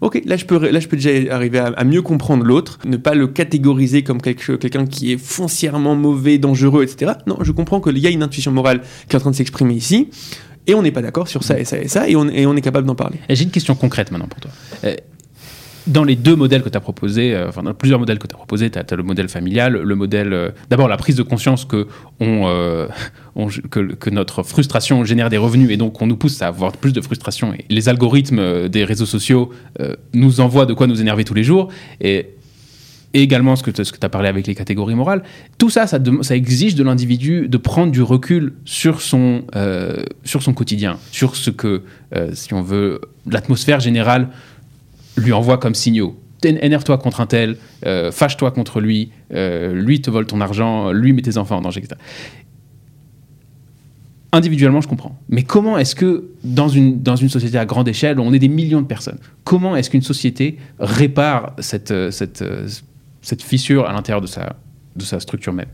[0.00, 3.14] ok, là je peux, là, je peux déjà arriver à, mieux comprendre l'autre, ne pas
[3.14, 7.12] le catégoriser comme quelqu'un qui est foncièrement mauvais, dangereux, etc.
[7.26, 9.74] Non, je comprends qu'il y a une intuition morale qui est en train de s'exprimer
[9.74, 10.08] ici
[10.66, 12.86] et on n'est pas d'accord sur ça et ça et ça, et on, est capable
[12.86, 13.18] d'en parler.
[13.28, 14.50] J'ai une question concrète maintenant pour toi.
[14.84, 14.94] Euh,
[15.88, 18.36] dans les deux modèles que tu as proposés, euh, enfin dans plusieurs modèles que tu
[18.36, 20.32] as proposés, tu as, le modèle familial, le modèle.
[20.32, 21.88] Euh, d'abord, la prise de conscience que,
[22.20, 22.88] on,
[23.68, 26.92] que, que, notre frustration génère des revenus et donc on nous pousse à avoir plus
[26.92, 27.52] de frustration.
[27.52, 29.50] Et les algorithmes des réseaux sociaux
[30.14, 31.68] nous envoient de quoi nous énerver tous les jours.
[32.00, 32.28] Et
[33.14, 35.22] et également ce que tu as parlé avec les catégories morales,
[35.58, 40.42] tout ça, ça, ça exige de l'individu de prendre du recul sur son, euh, sur
[40.42, 41.82] son quotidien, sur ce que,
[42.14, 44.28] euh, si on veut, l'atmosphère générale
[45.16, 46.18] lui envoie comme signaux.
[46.44, 51.22] Énerve-toi contre un tel, euh, fâche-toi contre lui, lui te vole ton argent, lui met
[51.22, 52.00] tes enfants en danger, etc.
[54.32, 55.20] Individuellement, je comprends.
[55.28, 58.40] Mais comment est-ce que, dans une, dans une société à grande échelle, où on est
[58.40, 61.92] des millions de personnes, comment est-ce qu'une société répare cette,
[63.42, 64.56] fissure à l'intérieur de sa,
[64.96, 65.68] de sa structure même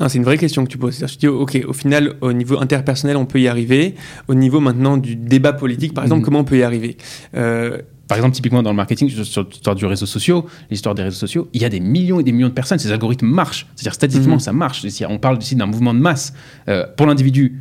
[0.00, 1.04] non, c'est une vraie question que tu poses.
[1.06, 3.94] Je dis, ok, au final, au niveau interpersonnel, on peut y arriver.
[4.28, 6.24] Au niveau maintenant du débat politique, par exemple, mhm.
[6.24, 6.96] comment on peut y arriver?
[7.34, 11.18] Euh, Par exemple, typiquement dans le marketing, sur l'histoire du réseau social, l'histoire des réseaux
[11.18, 12.78] sociaux, il y a des millions et des millions de personnes.
[12.78, 13.66] Ces algorithmes marchent.
[13.74, 14.40] C'est-à-dire, statistiquement, mhm.
[14.40, 14.86] ça marche.
[15.08, 16.32] On parle ici d'un mouvement de masse.
[16.68, 17.60] Euh, pour l'individu,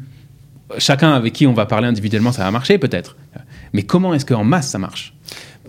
[0.78, 3.18] chacun avec qui on va parler individuellement, ça va marcher peut-être.
[3.74, 5.14] Mais comment est-ce qu'en masse, ça marche?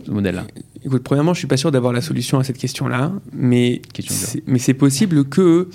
[0.05, 0.47] Ce modèle-là
[0.85, 4.59] Écoute, premièrement, je suis pas sûr d'avoir la solution à cette question-là, mais c'est, mais
[4.59, 5.69] c'est possible que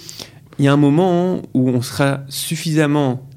[0.59, 3.29] il y a un moment où on sera suffisamment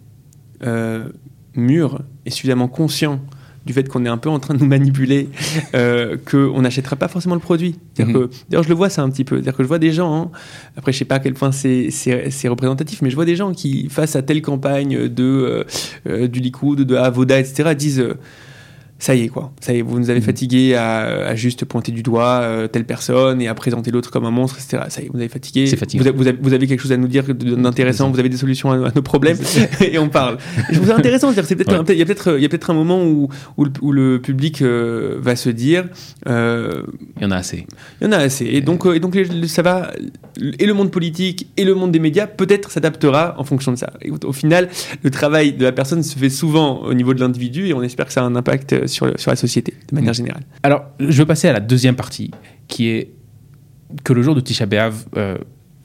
[0.62, 1.08] euh,
[1.54, 3.20] mûr et suffisamment conscient
[3.66, 5.28] du fait qu'on est un peu en train de nous manipuler,
[5.74, 7.76] euh, qu'on n'achètera pas forcément le produit.
[7.98, 8.28] Mhm.
[8.48, 9.36] D'ailleurs, je le vois ça un petit peu.
[9.36, 10.30] C'est-à-dire que je vois des gens, hein,
[10.76, 13.88] après je sais pas à quel point c'est représentatif, mais je vois des gens qui,
[13.90, 15.64] face à telle campagne de, euh,
[16.08, 18.04] euh, du Likoud, de Avoda, etc., disent
[19.00, 20.26] ça y est quoi, ça y est, vous nous avez mhm.
[20.26, 24.30] fatigué à, juste pointer du doigt euh, telle personne et à présenter l'autre comme un
[24.30, 24.84] monstre, etc.
[24.90, 25.64] Ça y est, vous avez fatigué.
[25.64, 29.02] Vous, vous, avez, quelque chose à nous dire d'intéressant, vous avez des solutions à, nos
[29.02, 29.38] problèmes
[29.80, 30.36] et on parle.
[30.70, 33.02] Je ça intéressant, c'est peut-être il y a peut-être il y a peut-être un moment
[33.02, 35.86] où, où, le, public euh, va se dire
[36.28, 36.82] euh,
[37.16, 37.66] il y en a assez.
[38.00, 39.92] Il y en a assez et donc et donc ça va
[40.58, 43.90] et le monde politique et le monde des médias peut-être s'adaptera en fonction de ça.
[44.24, 44.68] au final,
[45.02, 48.06] le travail de la personne se fait souvent au niveau de l'individu et on espère
[48.06, 50.14] que ça a un impact sur, la société, de manière mm.
[50.14, 50.42] générale.
[50.62, 52.30] Alors, je veux passer à la deuxième partie,
[52.68, 53.10] qui est
[54.04, 55.36] que le jour de Tisha B'Av, euh,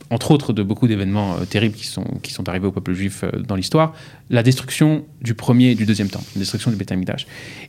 [0.10, 3.24] entre autres de beaucoup d'événements euh, terribles qui sont, qui sont arrivés au peuple juif
[3.24, 3.94] euh, dans l'histoire,
[4.30, 6.94] la destruction du premier et du deuxième temple, la destruction du Beth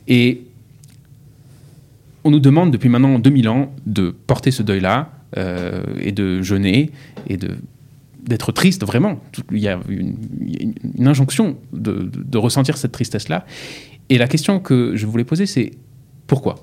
[0.07, 0.43] Et
[2.23, 5.11] on nous demande depuis maintenant 2000 ans de porter ce deuil-là
[5.99, 6.89] et de jeûner
[7.27, 7.57] et de
[8.27, 9.21] d'être triste vraiment.
[9.51, 13.45] Il y a une, injonction de, de, ressentir cette tristesse-là.
[14.09, 15.71] Et la question que je voulais poser, c'est
[16.27, 16.55] pourquoi?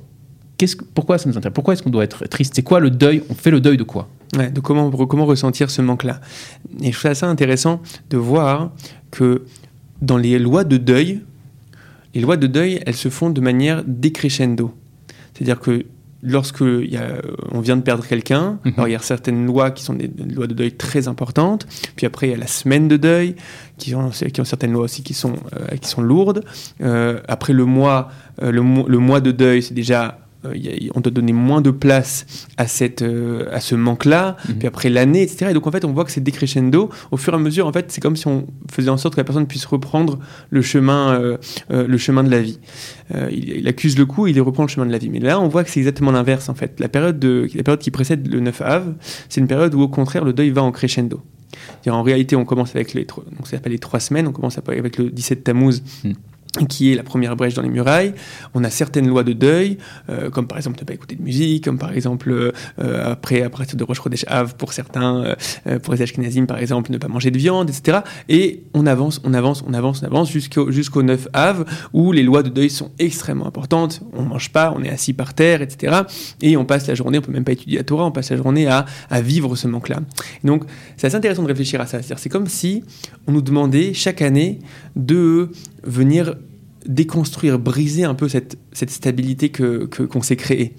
[0.57, 1.55] Qu'est-ce, Pourquoi ça nous intéresse?
[1.55, 2.55] Pourquoi est-ce qu'on doit être triste?
[2.55, 3.23] C'est quoi le deuil?
[3.29, 4.09] On fait le deuil de quoi?
[4.33, 6.21] De comment, comment ressentir ce manque-là?
[6.81, 7.81] Et je trouve ça intéressant
[8.11, 8.73] de voir
[9.11, 9.45] que
[10.03, 11.21] dans les lois de deuil,
[12.15, 14.75] les lois de deuil, elles se font de manière décrescendo.
[15.35, 15.87] C'est-à-dire que
[16.25, 17.21] lorsque y a,
[17.53, 18.73] on vient de perdre quelqu'un, mhm.
[18.77, 22.07] alors il y a certaines lois qui sont des, lois de deuil très importantes, puis
[22.07, 23.37] après il y a la semaine de deuil,
[23.79, 26.45] qui ont, qui ont certaines lois aussi qui sont, euh, qui sont lourdes.
[26.81, 28.11] Euh, après le mois,
[28.43, 32.47] euh, le, le, mois de deuil, c'est déjà euh, on doit donner moins de place
[32.57, 34.55] à, cette, euh, à ce manque-là, mhm.
[34.57, 35.51] puis après l'année, etc.
[35.51, 36.91] Et donc en fait, on voit que c'est décrescendo.
[37.11, 39.21] Au fur et à mesure, en fait, c'est comme si on faisait en sorte que
[39.21, 40.19] la personne puisse reprendre
[40.51, 41.37] le chemin, euh,
[41.71, 42.59] le chemin de la vie.
[43.31, 45.11] Il, accuse le coup, il reprend le chemin de la vie.
[45.11, 46.81] Mais là, on voit que c'est exactement l'inverse, en fait.
[46.81, 48.95] La période, de, la période qui précède le 9 av,
[49.29, 51.21] c'est une période où, au contraire, le deuil va en crescendo.
[51.87, 54.97] En réalité, on commence avec les, donc ça s'appelle les trois semaines, on commence avec
[54.97, 55.83] le 17 Tammuz.
[56.03, 56.13] Mm
[56.69, 58.15] qui est la première brèche dans les murailles.
[58.55, 61.65] On a certaines lois de deuil, euh, comme par exemple ne pas écouter de musique,
[61.65, 65.37] comme par exemple euh, après à partir de Rosh Chodesh Av pour certains,
[65.67, 67.99] euh, pour les Ashkenazim par exemple ne pas manger de viande, etc.
[68.29, 72.23] Et on avance, on avance, on avance, on avance jusqu'au jusqu'au 9 Av où les
[72.23, 74.03] lois de deuil sont extrêmement importantes.
[74.13, 76.03] On mange pas, on est assis par terre, etc.
[76.41, 78.37] Et on passe la journée, on peut même pas étudier la Torah, on passe la
[78.37, 80.01] journée à, à vivre ce manque-là.
[80.45, 80.65] Donc
[80.97, 82.01] c'est assez intéressant de réfléchir à ça.
[82.03, 82.85] C'est comme si
[83.27, 84.59] on nous demandait chaque année
[84.97, 85.51] de
[85.87, 86.37] venir
[86.87, 90.75] déconstruire, briser un peu cette, cette stabilité que, qu'on s'est créée.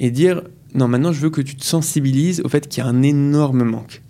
[0.00, 0.42] Et dire,
[0.74, 3.64] non, maintenant je veux que tu te sensibilises au fait qu'il y a un énorme
[3.64, 4.02] manque.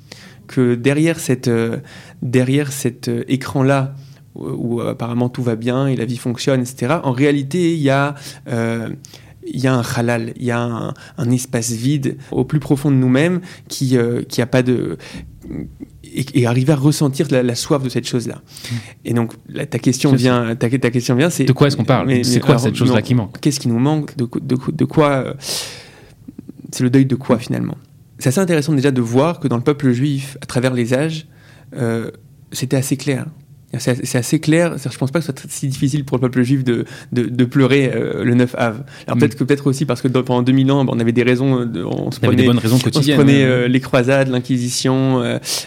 [0.46, 1.78] Que derrière, cette, euh,
[2.22, 3.94] derrière cet euh, écran-là,
[4.34, 8.14] où, apparemment tout va bien et la vie fonctionne, etc., en réalité, il y a...
[8.48, 8.90] Euh,
[9.48, 12.96] il y a un halal, il y a un, espace vide au plus profond de
[12.96, 13.96] nous-mêmes qui
[14.28, 14.98] qui pas de
[16.16, 18.40] et, arriver à ressentir la, soif de cette chose-là.
[19.04, 19.34] Et donc,
[19.70, 22.58] ta question vient, ta, ta, question vient, c'est de quoi est-ce qu'on parle C'est quoi
[22.58, 25.34] cette chose-là qui manque Qu'est-ce qui nous manque de, de, de, quoi euh,
[26.72, 27.76] C'est le deuil de quoi finalement?
[28.18, 31.26] C'est assez intéressant déjà de voir que dans le peuple juif, à travers les âges,
[31.76, 32.10] euh,
[32.52, 33.26] c'était assez clair.
[33.78, 34.76] C'est assez clair.
[34.78, 37.90] Je pense pas que ce soit si difficile pour le peuple juif de, de, pleurer
[37.94, 38.84] euh, le 9 Av.
[39.06, 39.38] Alors peut-être mm.
[39.38, 42.36] que peut-être aussi parce que pendant 2000 ans, on avait des raisons, on se prenait,
[42.36, 43.18] des bonnes raisons quotidiennes.
[43.18, 45.22] On se prenait euh, les croisades, l'inquisition,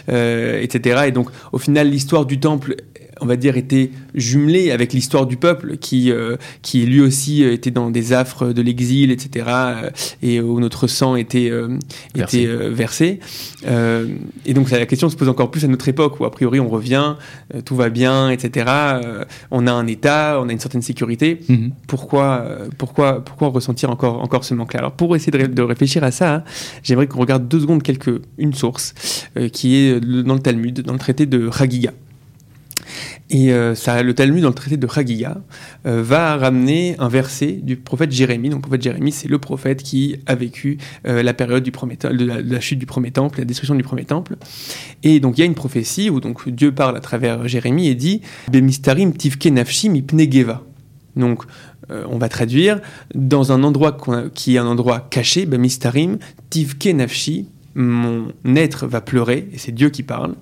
[0.08, 1.04] euh, etc.
[1.06, 2.76] Et donc au final, l'histoire du temple
[3.20, 7.52] on va dire, était jumelé avec l'histoire du peuple, qui, euh, qui lui aussi euh,
[7.52, 9.90] était dans des affres de l'exil, etc., euh,
[10.22, 11.50] et où notre sang était,
[12.14, 12.42] versé.
[12.42, 13.20] Était, versé.
[14.46, 16.68] et donc la question se pose encore plus à notre époque, où a priori on
[16.68, 17.14] revient,
[17.64, 18.66] tout va bien, etc.,
[19.50, 21.40] on a un État, on a une certaine sécurité.
[21.48, 21.72] Mhm.
[21.86, 22.44] Pourquoi,
[22.78, 24.80] pourquoi, pourquoi ressentir encore, encore ce manque-là?
[24.80, 26.44] Alors pour essayer de, réfléchir à ça,
[26.82, 28.94] j'aimerais qu'on regarde deux secondes quelques, une source,
[29.52, 31.92] qui est dans le Talmud, dans le traité de Chagiga.
[33.30, 35.40] Et euh, ça, le Talmud, dans le traité de Chagiga,
[35.86, 38.50] euh, va ramener un verset du prophète Jérémie.
[38.50, 41.96] Donc, le prophète Jérémie, c'est le prophète qui a vécu euh, la période du premier
[41.96, 44.36] de la, chute du premier temple, la destruction du premier temple.
[45.04, 47.94] Et donc, il y a une prophétie où donc Dieu parle à travers Jérémie et
[47.94, 50.64] dit Bemistarim tivke nafshi mipnegeva.
[51.14, 51.44] Donc,
[51.88, 52.80] on va traduire
[53.16, 53.98] dans un endroit
[54.32, 59.90] qui est un endroit caché, Bemistarim tivke nafshi, mon être va pleurer, et c'est Dieu
[59.90, 60.34] qui parle.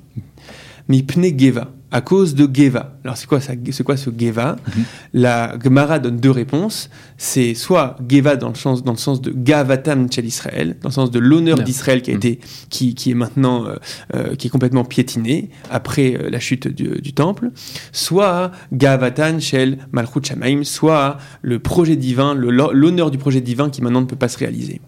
[0.89, 2.99] Mipne geva, à cause de geva.
[3.05, 4.57] Alors c'est quoi ça C'est quoi ce geva?
[4.77, 4.85] Mhm.
[5.15, 6.89] La Gemara donne deux réponses.
[7.17, 10.95] C'est soit geva dans le sens dans le sens de gavatam tchel Israël, dans le
[10.95, 12.19] sens de l'honneur d'Israël qui a Mhm.
[12.19, 13.77] été qui, qui est maintenant euh,
[14.15, 17.51] euh, qui est complètement piétiné après euh, la chute du, du temple,
[17.93, 23.83] soit gavatan shel malchut shamaim, soit le projet divin, le- l'honneur du projet divin qui
[23.83, 24.81] maintenant ne peut pas se réaliser.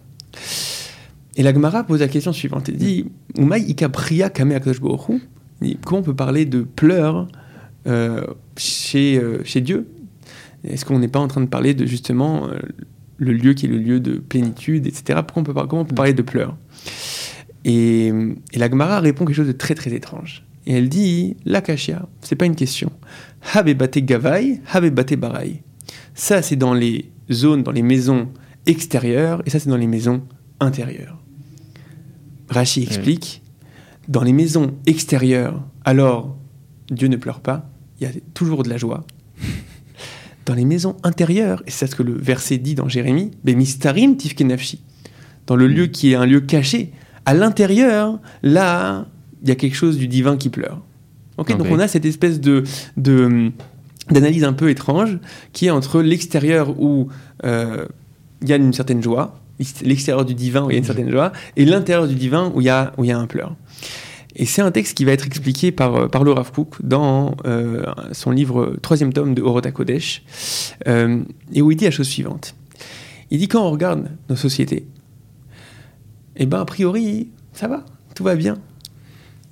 [1.37, 2.67] Et la Gemara pose la question suivante.
[2.69, 3.05] Elle dit
[3.37, 4.51] Umay ika priya kame
[5.85, 7.27] Comment on peut parler de pleurs
[7.87, 8.25] euh,
[8.57, 9.87] chez, euh, chez Dieu?
[10.63, 12.59] Est-ce qu'on n'est pas en train de parler de justement euh,
[13.17, 15.19] le lieu qui est le lieu de plénitude, etc.
[15.25, 16.55] Pourquoi on peut par- comment on peut parler de pleurs?
[17.65, 18.07] Et,
[18.53, 20.43] et la Gemara répond quelque chose de très très étrange.
[20.67, 22.91] Et elle dit L'akashia, c'est pas une question.
[23.53, 25.61] Habebate gavai, habebate barai.
[26.13, 28.29] Ça, c'est dans les zones, dans les maisons
[28.65, 30.21] extérieures, et ça, c'est dans les maisons
[30.59, 31.17] intérieures.
[32.49, 33.40] Rachi explique
[34.11, 36.35] Dans les maisons extérieures, alors
[36.89, 39.05] Dieu ne pleure pas, il y a toujours de la joie.
[40.45, 44.41] Dans les maisons intérieures, et c'est ce que le verset dit dans Jérémie, Bemistarim tifke
[44.41, 44.81] nafshi.
[45.47, 46.91] Dans le lieu qui est un lieu caché,
[47.25, 49.07] à l'intérieur, là,
[49.43, 50.81] il y a quelque chose du divin qui pleure.
[51.37, 52.63] Donc on a cette espèce de,
[52.97, 55.19] d'analyse un peu étrange
[55.53, 57.07] qui est entre l'extérieur où
[57.45, 57.85] euh,
[58.41, 59.39] il y a une certaine joie,
[59.83, 62.61] l'extérieur du divin où il y a une certaine joie, et l'intérieur du divin où
[62.61, 63.55] il y a, où il y a un pleur.
[64.35, 67.83] Et c'est un texte qui va être expliqué par, euh, par le Rav dans euh,
[68.13, 70.23] son livre troisième tome de Orota Kodesh,
[70.87, 72.55] euh, et où il dit la chose suivante.
[73.29, 74.85] Il dit quand on regarde nos sociétés,
[76.37, 78.57] eh ben a priori, ça va, tout va bien.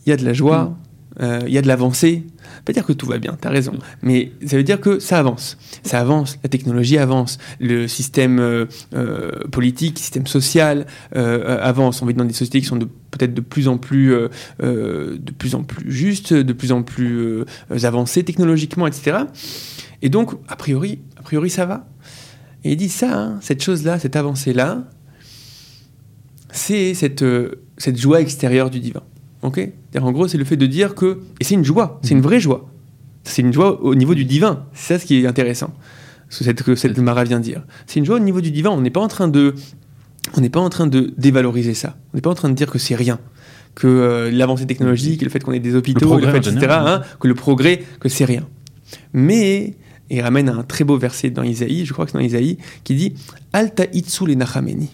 [0.06, 0.78] Il y a de la joie,
[1.21, 2.23] euh, il y a de l'avancée.
[2.65, 3.73] Pas dire que tout va bien, t'as raison.
[4.01, 5.58] Mais ça veut dire que ça avance.
[5.84, 12.01] Ça avance, la technologie avance, le système euh, euh, politique, le système social avance.
[12.01, 14.13] On vit dans des sociétés qui sont peut-être de plus en plus,
[14.60, 17.45] de plus en plus justes, de plus en plus
[17.84, 19.19] avancées technologiquement, etc.
[20.01, 21.88] Et donc, a priori, a priori, ça va.
[22.63, 24.84] Et il dit ça, hein, cette chose-là, cette avancée-là,
[26.51, 27.23] c'est cette,
[27.77, 29.03] cette joie extérieure du divin.
[29.41, 29.62] Ok?
[29.99, 31.19] En gros, c'est le fait de dire que.
[31.39, 32.69] Et c'est une joie, c'est une vraie joie.
[33.23, 34.65] C'est une joie au niveau du divin.
[34.73, 35.73] C'est ça ce qui est intéressant.
[36.30, 37.63] Ce que cette, Mara vient de dire.
[37.88, 38.69] C'est une joie au niveau du divin.
[38.69, 39.56] On n'est pas en train de.
[40.36, 41.97] On n'est pas en train de dévaloriser ça.
[42.13, 43.19] On n'est pas en train de dire que c'est rien.
[43.75, 47.28] Que euh, l'avancée technologique, le fait qu'on ait des hôpitaux, le, fait, etc., hein, que
[47.28, 48.47] le progrès, que c'est rien.
[49.13, 49.75] Mais,
[50.10, 52.95] il ramène un très beau verset dans Isaïe, je crois que c'est dans Isaïe, qui
[52.95, 53.13] dit
[53.54, 54.89] Alta itsu le nachameni.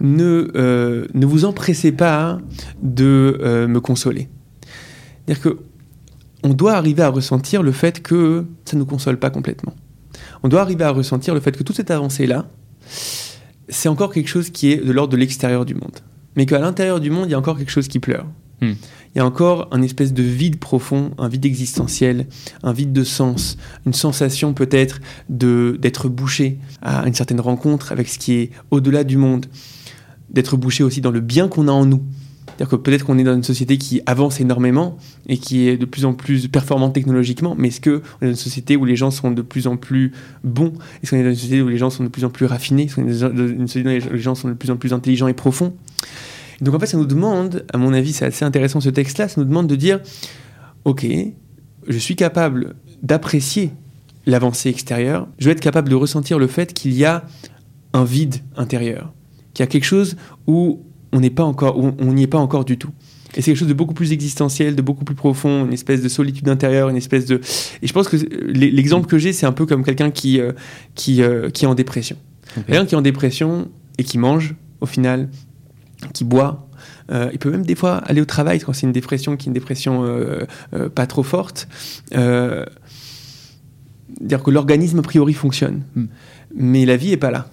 [0.00, 2.38] Ne, euh, ne vous empressez pas
[2.82, 4.28] de euh, me consoler.
[5.26, 5.58] C'est-à-dire que
[6.42, 9.74] on doit arriver à ressentir le fait que ça ne nous console pas complètement.
[10.42, 12.46] On doit arriver à ressentir le fait que toute cette avancée-là,
[13.68, 15.98] c'est encore quelque chose qui est de l'ordre de l'extérieur du monde.
[16.36, 18.26] Mais qu'à l'intérieur du monde, il y a encore quelque chose qui pleure.
[18.60, 18.72] Hmm.
[19.14, 22.26] Il y a encore un espèce de vide profond, un vide existentiel,
[22.62, 28.08] un vide de sens, une sensation peut-être de d'être bouché à une certaine rencontre avec
[28.08, 29.46] ce qui est au-delà du monde,
[30.30, 32.02] d'être bouché aussi dans le bien qu'on a en nous.
[32.46, 35.86] C'est-à-dire que peut-être qu'on est dans une société qui avance énormément et qui est de
[35.86, 39.10] plus en plus performante technologiquement, mais est-ce qu'on est dans une société où les gens
[39.10, 40.12] sont de plus en plus
[40.44, 40.74] bons?
[41.02, 42.84] Est-ce qu'on est dans une société où les gens sont de plus en plus raffinés?
[42.84, 45.28] Est-ce qu'on est dans une société où les gens sont de plus en plus intelligents
[45.28, 45.74] et profonds?
[46.60, 49.40] Donc en fait, ça nous demande, à mon avis, c'est assez intéressant ce texte-là, ça
[49.40, 50.00] nous demande de dire,
[50.84, 51.06] ok,
[51.88, 53.70] je suis capable d'apprécier
[54.26, 57.24] l'avancée extérieure, je vais être capable de ressentir le fait qu'il y a
[57.94, 59.14] un vide intérieur,
[59.54, 60.80] qu'il y a quelque chose où
[61.12, 62.90] on n'est pas encore, où on n'y est pas encore du tout.
[63.36, 66.08] Et c'est quelque chose de beaucoup plus existentiel, de beaucoup plus profond, une espèce de
[66.08, 67.40] solitude intérieure, une espèce de.
[67.80, 70.52] Et je pense que l'e- l'exemple que j'ai, c'est un peu comme quelqu'un qui, euh,
[70.96, 72.16] qui, euh, qui est en dépression.
[72.66, 75.28] Quelqu'un qui est en dépression et qui mange, au final,
[76.12, 76.66] qui boit.
[77.12, 79.50] euh, il peut même des fois aller au travail quand c'est une dépression qui est
[79.50, 80.04] une dépression
[80.94, 81.68] pas trop forte.
[84.20, 86.06] Dire que l'organisme a priori fonctionne, Hmm.
[86.54, 87.48] mais la vie est pas là,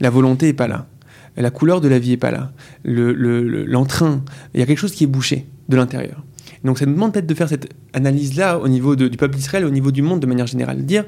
[0.00, 0.86] la volonté est pas là,
[1.36, 2.52] la couleur de la vie est pas là,
[2.84, 4.22] le- le- le- l'entrain,
[4.54, 6.24] il y a quelque chose qui est bouché de l'intérieur.
[6.64, 9.64] Donc ça nous demande peut-être de faire cette analyse-là au niveau de- du peuple d'Israël,
[9.64, 10.84] au niveau du monde de manière générale.
[10.84, 11.04] Dire,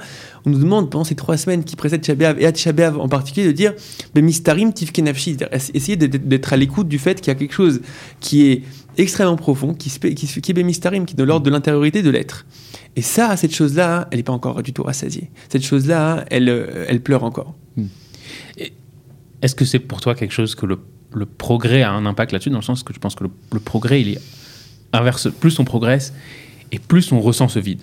[0.46, 3.46] on nous demande pendant ces trois semaines qui précèdent Shabbat et à Shabbat en particulier
[3.48, 3.74] de dire
[4.14, 7.52] Mistarim tifke nafshi, c'est-à-dire ess- essayer d'être à l'écoute du fait qu'il y a quelque
[7.52, 7.82] chose
[8.20, 8.62] qui est
[8.96, 12.46] extrêmement profond, qui, est ben Mistarim, qui est de l'ordre de l'intériorité de l'être.
[12.96, 15.30] Et ça, cette chose-là, elle n'est pas encore du tout rassasiée.
[15.50, 16.48] Cette chose-là, elle,
[16.88, 17.54] elle pleure encore.
[19.42, 20.78] Est-ce que c'est pour toi quelque chose que le,
[21.12, 23.60] le progrès a un impact là-dessus, dans le sens que tu penses que le, le
[23.60, 24.20] progrès, il est
[24.92, 26.14] inverse, plus on progresse
[26.70, 27.82] et plus on ressent ce vide?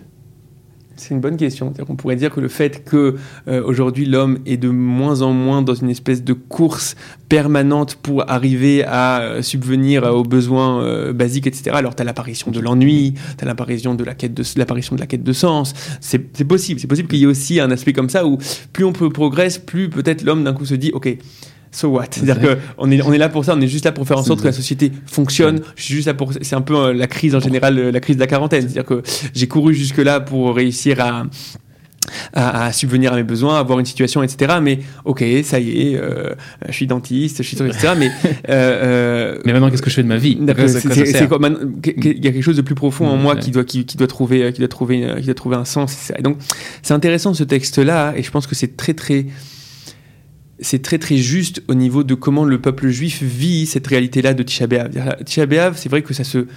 [1.00, 1.74] C'est une bonne question.
[1.88, 3.16] On pourrait dire que le fait que
[3.48, 6.98] euh, aujourd'hui l'homme est de moins en moins dans une espèce de course
[7.30, 11.72] permanente pour arriver à euh, subvenir aux besoins euh, basiques, etc.
[11.74, 15.00] Alors tu as l'apparition de l'ennui, tu as l'apparition de la quête de l'apparition de
[15.00, 15.74] la quête de sens.
[16.02, 16.82] C'est possible.
[16.82, 18.38] C'est possible qu'il y ait aussi un aspect comme ça où
[18.74, 21.18] plus on peut progresser, plus peut-être l'homme d'un coup se dit, ok,
[21.72, 22.06] so what?
[22.12, 24.24] C'est-à-dire qu'on est, on est là pour ça, on est juste là pour faire en
[24.24, 25.62] sorte que la société fonctionne.
[25.76, 26.34] Je suis juste là pour.
[26.42, 28.62] C'est un peu euh, la crise en général, euh, la crise de la quarantaine.
[28.62, 29.02] C'est-à-dire que
[29.34, 31.24] j'ai couru jusque-là pour réussir à.
[32.34, 34.56] À, subvenir à mes besoins, avoir une situation, etc.
[34.64, 36.34] Mais ok, ça y est, euh,
[36.68, 37.94] je suis dentiste, je suis etc.
[37.96, 38.10] Mais
[38.48, 40.36] mais maintenant, qu'est-ce que je fais de ma vie?
[40.40, 40.50] Il y
[42.28, 44.68] a quelque chose de plus profond en moi qui doit qui, doit trouver qui doit
[44.68, 46.12] trouver qui doit trouver un sens.
[46.22, 46.38] Donc
[46.82, 49.28] c'est intéressant ce texte-là, et je pense que c'est très très
[50.62, 54.43] c'est très très juste au niveau de comment le peuple juif vit cette réalité-là de
[54.43, 55.24] Tisha B'Av.
[55.24, 56.48] Tisha B'Av, c'est vrai que ça se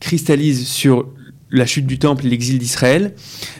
[0.00, 1.12] cristallise sur
[1.50, 3.14] la chute du temple et l'exil d'Israël,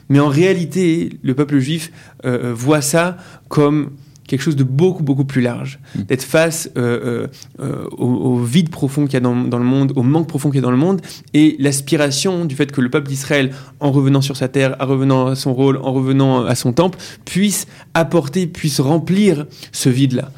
[0.09, 1.91] mais en réalité, le peuple juif
[2.25, 3.17] euh, voit ça
[3.49, 3.91] comme
[4.31, 5.81] quelque chose de beaucoup, beaucoup plus large.
[5.95, 6.03] Mm.
[6.03, 7.27] D'être face euh, euh,
[7.61, 10.63] euh, au, vide profond qu'il y a dans, le monde, au manque profond qu'il y
[10.63, 11.01] a dans le monde,
[11.35, 15.27] et l'aspiration du fait que le peuple d'Israël, en revenant sur sa terre, en revenant
[15.27, 20.31] à son rôle, en revenant à son temple, puisse apporter, puisse remplir ce vide-là.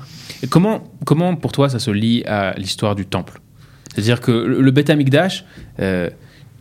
[0.42, 3.40] Et comment, comment, pour toi, ça se lie à l'histoire du temple?
[3.92, 5.44] C'est-à-dire que le, Beth Amikdash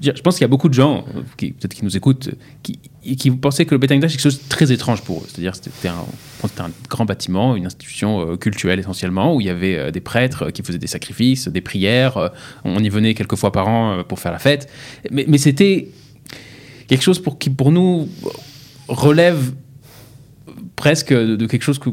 [0.01, 1.05] je pense qu'il y a beaucoup de gens,
[1.37, 2.31] qui, peut-être qui nous écoutent,
[2.63, 2.79] qui,
[3.17, 5.25] qui pensaient que le Beth Amikdash est quelque chose de très étrange pour eux.
[5.27, 9.77] C'est-à-dire c'était un, un, grand bâtiment, une institution euh, cultuelle essentiellement, où il y avait
[9.77, 12.17] euh, des prêtres qui faisaient des sacrifices, des prières.
[12.17, 12.29] Euh,
[12.63, 14.69] on y venait quelques fois par an pour faire la fête.
[15.11, 15.89] Mais, mais c'était
[16.87, 18.09] quelque chose pour, qui, pour nous,
[18.87, 19.53] relève
[20.75, 21.91] presque de quelque chose que,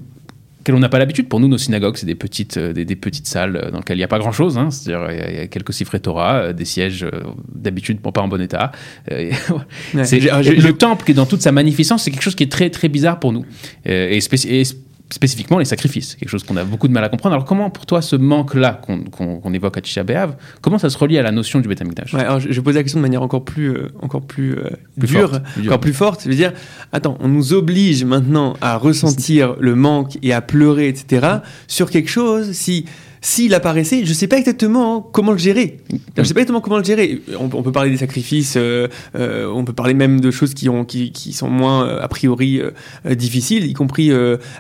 [0.75, 1.29] on n'a pas l'habitude.
[1.29, 4.01] Pour nous, nos synagogues, c'est des petites, euh, des, petites salles euh, dans lesquelles il
[4.01, 4.59] n'y a pas grand-chose.
[4.59, 4.71] Hein.
[4.71, 7.07] C'est-à-dire, il y, a quelques siffrets Torah, euh, des sièges
[7.53, 8.73] d'habitude pas en bon état.
[9.11, 12.89] le temple, qui est dans toute sa magnificence, c'est quelque chose qui est très, très
[12.89, 13.45] bizarre pour nous.
[13.85, 14.63] et, et
[15.11, 17.35] spécifiquement les sacrifices, quelque chose qu'on a beaucoup de mal à comprendre.
[17.35, 21.19] Alors comment pour toi ce manque-là qu'on évoque à Tisha B'Av, comment ça se relie
[21.19, 23.45] à la notion du Beth ouais, alors je, je pose la question de manière encore
[23.45, 26.23] plus, euh, encore plus, euh, dure, encore plus forte.
[26.25, 26.53] Je veux dire,
[26.93, 31.27] attends, on nous oblige maintenant à ressentir le manque et à pleurer, etc.
[31.67, 32.85] sur quelque chose si
[33.21, 35.79] s'il apparaissait, je ne sais pas exactement comment le gérer.
[36.17, 37.21] Je sais pas exactement comment le gérer.
[37.39, 40.85] On, peut parler des sacrifices, euh, euh, on peut parler même de choses qui, ont,
[40.85, 42.61] qui, qui sont moins euh, a priori
[43.05, 44.11] difficiles, y compris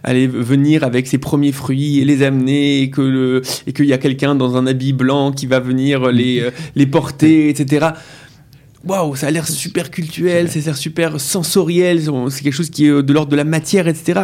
[0.02, 4.56] aller venir avec ses premiers fruits et les amener, et qu'il y a quelqu'un dans
[4.56, 7.88] un habit blanc qui va venir les porter, etc
[8.86, 12.86] waouh, ça a l'air super culturel, ça a l'air super sensoriel, c'est quelque chose qui
[12.86, 14.20] est de l'ordre de la matière, etc.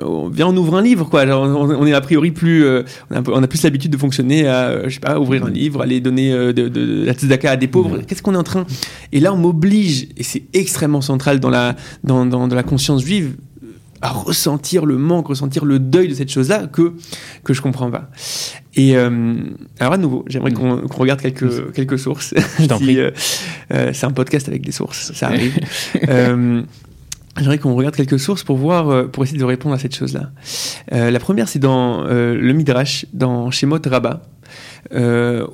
[0.00, 1.24] on vient, on ouvre un livre, quoi.
[1.26, 4.94] on, est a priori plus, euh, on, a, plus l'habitude de fonctionner à, euh, je
[4.94, 7.98] sais pas, ouvrir un livre, aller donner euh, de, la tzedaka à des pauvres.
[8.06, 8.66] Qu'est-ce qu'on est en train?
[9.12, 13.36] Et là, on m'oblige, et c'est extrêmement central dans la, dans, dans la conscience juive,
[14.02, 16.94] à ressentir le manque, ressentir le deuil de cette chose-là que,
[17.44, 18.10] que je comprends pas.
[18.76, 19.34] Et euh,
[19.80, 22.34] alors à nouveau, j'aimerais qu'on regarde quelques, quelques sources.
[22.86, 23.10] Euh,
[23.72, 25.58] euh, c'est un podcast avec des sources, ça arrive.
[27.38, 30.30] J'aimerais qu'on regarde quelques sources pour voir, pour essayer de répondre à cette chose-là.
[30.90, 34.22] la première, c'est dans le Midrash, dans Shemot Rabbah,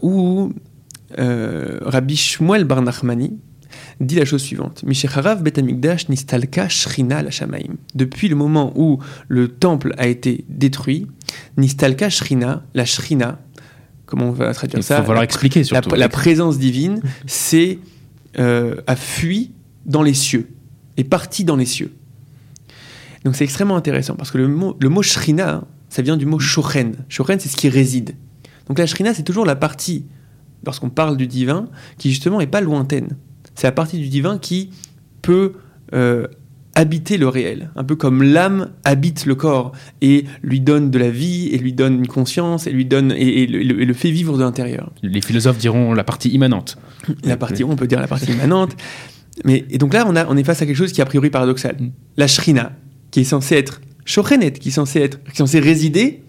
[0.02, 0.52] où
[1.16, 3.38] Rabbi Shmuel Bar Nachmani,
[4.00, 7.30] dit la chose suivante nistalka shrina la
[7.94, 11.06] Depuis le moment où le temple a été détruit,
[11.57, 13.40] nistalka shrina, la shrina,
[14.07, 15.95] comment on va traduire ça Il va falloir expliquer surtout.
[15.95, 17.79] La, présence divine, c'est
[18.38, 19.53] euh, a fui
[19.87, 20.49] dans les cieux,
[20.97, 21.95] est parti dans les cieux.
[23.25, 26.38] Donc c'est extrêmement intéressant parce que le mot, le mot shrina, ça vient du mot
[26.38, 26.97] shochen.
[27.09, 28.16] Shochen, c'est ce qui réside.
[28.68, 30.07] Donc la shrina, c'est toujours la partie,
[30.64, 31.68] lorsqu'on parle du divin,
[31.99, 33.16] qui justement n'est pas lointaine
[33.55, 34.71] c'est la partie du divin qui
[35.21, 35.55] peut
[35.95, 36.27] euh,
[36.74, 41.11] habiter le réel, un peu comme l'âme habite le corps et lui donne de la
[41.11, 44.90] vie et lui donne une conscience et lui donne et, le, fait vivre de l'intérieur.
[45.02, 46.78] Les philosophes diront la partie immanente.
[47.24, 48.74] La partie, on peut dire la partie immanente.
[49.44, 51.06] Mais et donc là, on, a, on est face à quelque chose qui est a
[51.06, 51.76] priori paradoxal.
[52.16, 52.72] La shrina,
[53.11, 56.22] qui est censée être shochenet, qui est censée être, qui est censée résider,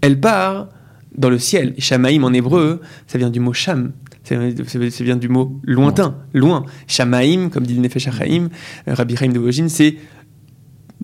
[0.00, 0.68] elle part
[1.16, 1.74] dans le ciel.
[1.76, 3.92] Et shamaïm en hébreu, ça vient du mot sham,
[4.24, 4.36] ça
[5.04, 6.64] vient du mot lointain, loin.
[6.86, 8.48] Shamaim, comme dit le Nefesh HaChaim,
[8.88, 9.96] euh, Rabbi Chaim de Vogine, c'est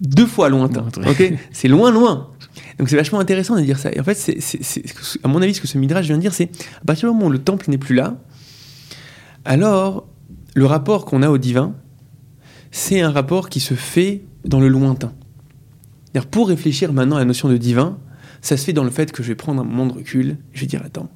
[0.01, 0.87] deux fois lointain.
[0.97, 2.31] ok c'est loin, loin.
[2.79, 3.91] Donc c'est vachement intéressant de dire ça.
[3.93, 4.39] Et en fait, c'est,
[5.23, 6.51] à mon avis, ce que ce Midrash vient de dire, c'est
[6.81, 8.17] à partir du moment où le temple n'est plus là,
[9.45, 10.07] alors
[10.55, 11.75] le rapport qu'on a au divin,
[12.71, 15.12] c'est un rapport qui se fait dans le lointain.
[16.31, 17.99] Pour réfléchir maintenant à la notion de divin,
[18.41, 20.61] ça se fait dans le fait que je vais prendre un moment de recul, je
[20.61, 21.11] vais dire, attends,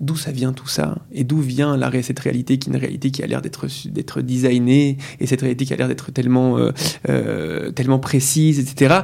[0.00, 3.10] d'où ça vient tout ça et d'où vient la, cette réalité qui est une réalité
[3.10, 6.72] qui a l'air d'être d'être designée et cette réalité qui a l'air d'être tellement euh,
[7.08, 9.00] euh, tellement précise etc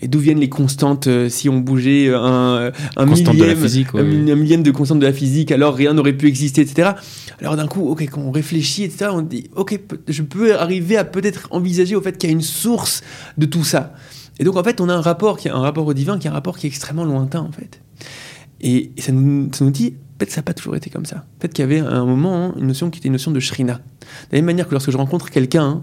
[0.00, 3.94] et d'où viennent les constantes euh, si on bougeait un, un millième de la physique,
[3.94, 4.30] ouais, un, oui.
[4.30, 6.90] un millième de constantes de la physique alors rien n'aurait pu exister etc
[7.40, 11.04] alors d'un coup ok quand on réfléchit etc on dit ok je peux arriver à
[11.04, 13.02] peut-être envisager au fait qu'il y a une source
[13.36, 13.94] de tout ça.
[14.38, 16.26] Et donc en fait on a un rapport qui est un rapport au divin qui
[16.26, 17.80] est un rapport qui est extrêmement lointain en fait.
[18.60, 21.24] Et, et ça, nous, ça nous dit, peut-être ça n'a pas toujours été comme ça.
[21.38, 23.40] Peut-être qu'il y avait à un moment hein, une notion qui était une notion de
[23.40, 23.74] shrina.
[23.74, 23.78] De
[24.32, 25.82] la même manière que lorsque je rencontre quelqu'un,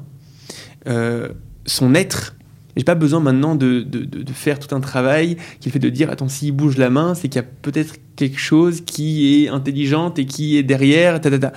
[0.87, 1.29] euh,
[1.65, 2.35] son être,
[2.75, 3.87] j'ai pas besoin maintenant de,
[4.33, 7.41] faire tout un travail qui fait de dire, attends, s'il bouge la main, c'est qu'il
[7.41, 11.53] y a peut-être quelque chose qui est intelligente et qui est derrière, ta.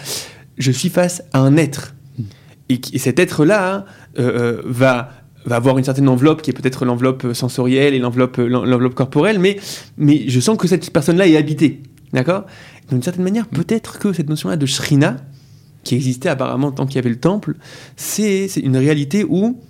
[0.56, 1.94] Je suis face à un être.
[2.68, 3.86] Et, cet être-là
[4.18, 5.10] euh, euh, va
[5.50, 9.58] avoir une certaine enveloppe qui est peut-être l'enveloppe sensorielle et l'enveloppe l'en- l'enveloppe corporelle, mais,
[9.96, 11.82] mais je sens que cette personne-là est habitée.
[12.12, 12.46] D'accord?
[12.90, 15.16] D'une certaine manière, peut-être que cette notion-là de Shrina,
[15.84, 17.56] qui existait apparemment tant qu'il y avait le temple,
[17.96, 19.60] c'est une réalité où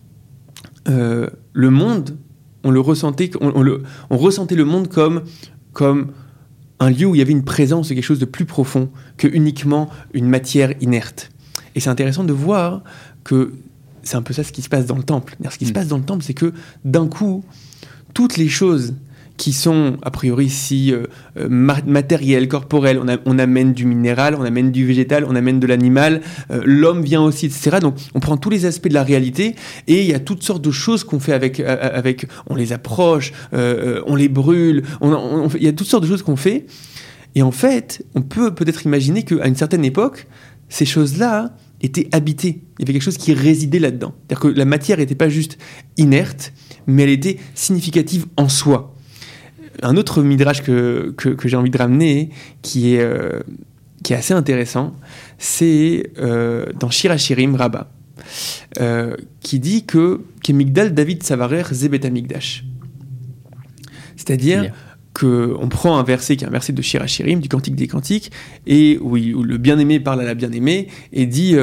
[0.88, 2.16] euh, le monde,
[2.64, 5.22] on le ressentait, on, on le, on ressentait le monde comme,
[5.72, 6.12] comme
[6.80, 9.26] un lieu où il y avait une présence de quelque chose de plus profond que
[9.28, 11.30] uniquement une matière inerte.
[11.74, 12.82] Et c'est intéressant de voir
[13.24, 13.52] que
[14.02, 15.36] c'est un peu ça ce qui se passe dans le temple.
[15.50, 15.74] Ce qui se Mm.
[15.74, 16.52] passe dans le temple, c'est que
[16.84, 17.44] d'un coup,
[18.14, 18.94] toutes les choses
[19.38, 21.04] qui sont a priori si euh,
[21.38, 25.66] euh, ma- matérielles, corporelles, on, amène du minéral, on amène du végétal, on amène de
[25.66, 26.20] l'animal,
[26.50, 27.78] euh, l'homme vient aussi, etc.
[27.80, 29.54] Donc on prend tous les aspects de la réalité
[29.86, 32.12] et il y a toutes sortes de choses qu'on fait avec, euh,
[32.48, 36.66] on les approche, on les brûle, il y a toutes sortes de choses qu'on fait.
[37.34, 40.26] Et en fait, on peut peut-être imaginer qu'à une certaine époque,
[40.68, 42.62] ces choses-là étaient habitées.
[42.78, 44.14] Il y avait quelque chose qui résidait là-dedans.
[44.26, 45.58] C'est-à-dire que la matière n'était pas juste
[45.96, 46.52] inerte,
[46.88, 48.97] mais elle était significative en soi.
[49.82, 52.30] Un autre midrash que, que, que j'ai envie de ramener,
[52.62, 53.40] qui est, euh,
[54.02, 54.94] qui est assez intéressant,
[55.38, 57.90] c'est euh, dans Shirachirim Rabbah,
[58.80, 62.64] euh, qui dit que Migdal David Savarer Zebet Amigdash.
[64.16, 64.72] C'est-à-dire
[65.14, 68.30] que on prend un verset qui est un verset de Shirachirim, du Cantique des Cantiques,
[68.66, 71.56] et où, il- où le bien-aimé parle à la bien-aimée et dit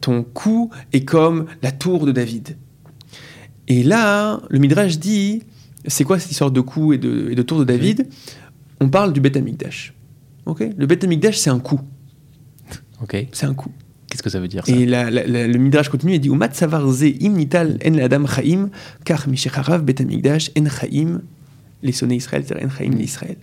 [0.00, 2.56] Ton cou est comme la tour de David.
[3.68, 5.42] Et là, le Midrash dit
[5.88, 8.06] C'est quoi cette histoire de cou et de, et de tour de David?
[8.80, 9.94] On parle du Beth Amikdash.
[10.46, 10.62] Ok?
[10.76, 11.80] Le Beth Amikdash, c'est un coup.
[13.02, 13.26] Ok.
[13.32, 13.70] C'est un coup.
[14.10, 14.72] Qu'est-ce que ça veut dire ça?
[14.72, 18.26] Et la- la- la- le Midrash continue et dit Umat savarze im nital en l'adam
[18.26, 18.70] chaim,
[19.04, 21.20] car mishecharav bet amigdash en chaim,
[21.82, 23.36] les sonnets Israël, c'est-à-dire en chaim l'Israël.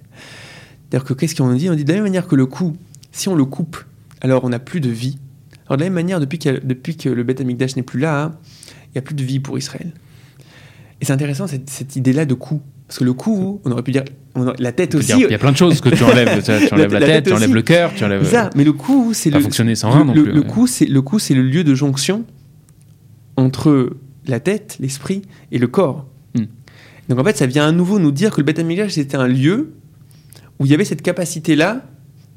[0.89, 1.69] C'est-à-dire que qu'est-ce qu'on dit?
[1.69, 2.73] On dit de la même manière que le cou,
[3.11, 3.77] si on le coupe,
[4.21, 5.19] alors on n'a plus de vie.
[5.67, 8.31] Alors de la même manière, depuis, a- que le bet amigdash n'est plus là, hein,
[8.87, 9.93] il n'y a plus de vie pour Israël.
[11.01, 12.61] Et c'est intéressant cette, cette idée-là de cou.
[12.87, 14.03] Parce que le cou, on aurait pu dire
[14.35, 15.13] aurait- la tête aussi.
[15.13, 16.37] Il y a plein de choses que tu enlèves.
[16.37, 18.25] Tu tu enlèves la, la tête, tête tu enlèves le cœur, tu enlèves.
[18.29, 20.31] Ça, mais le cou, c'est le, fonctionner sans rien non plus.
[20.31, 20.47] le ouais.
[20.47, 22.25] cou, c'est le cou, c'est le lieu de jonction
[23.37, 23.91] entre
[24.27, 26.05] la tête, l'esprit et le corps.
[26.35, 26.45] Hmm.
[27.09, 29.73] Donc en fait, ça vient à nouveau nous dire que le Amikdash c'était un lieu
[30.59, 31.85] où il y avait cette capacité-là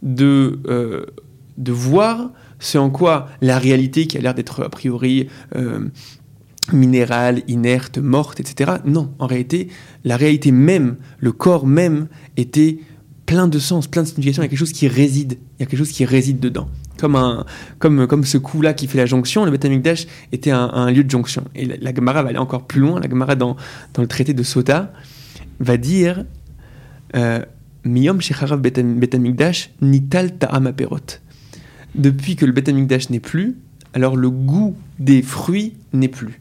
[0.02, 1.06] de euh,
[1.56, 5.88] de voir ce en quoi la réalité qui a l'air d'être a priori euh,
[6.72, 8.72] minérale, inerte, morte, etc.
[8.84, 9.68] Non, en réalité,
[10.04, 12.78] la réalité même, le corps même était
[13.26, 14.42] plein de sens, plein de significations.
[14.42, 16.68] Il y a quelque chose qui réside, il y a quelque chose qui réside dedans.
[16.98, 17.44] Comme, un,
[17.78, 21.10] comme, comme ce coup-là qui fait la jonction, le Beth Amikdash était un, lieu de
[21.10, 21.44] jonction.
[21.54, 22.98] Et la, la Gemara va aller encore plus loin.
[22.98, 23.56] La Gemara, dans,
[23.94, 24.92] dans le traité de Sota,
[25.60, 26.24] va dire
[27.16, 27.40] euh,
[27.84, 31.20] Miyom Shecharav Bet Bet Amikdash Nital Ta'am Aperot.
[31.94, 33.56] Depuis que le Beth Amikdash n'est plus,
[33.94, 36.40] alors le goût des fruits n'est plus.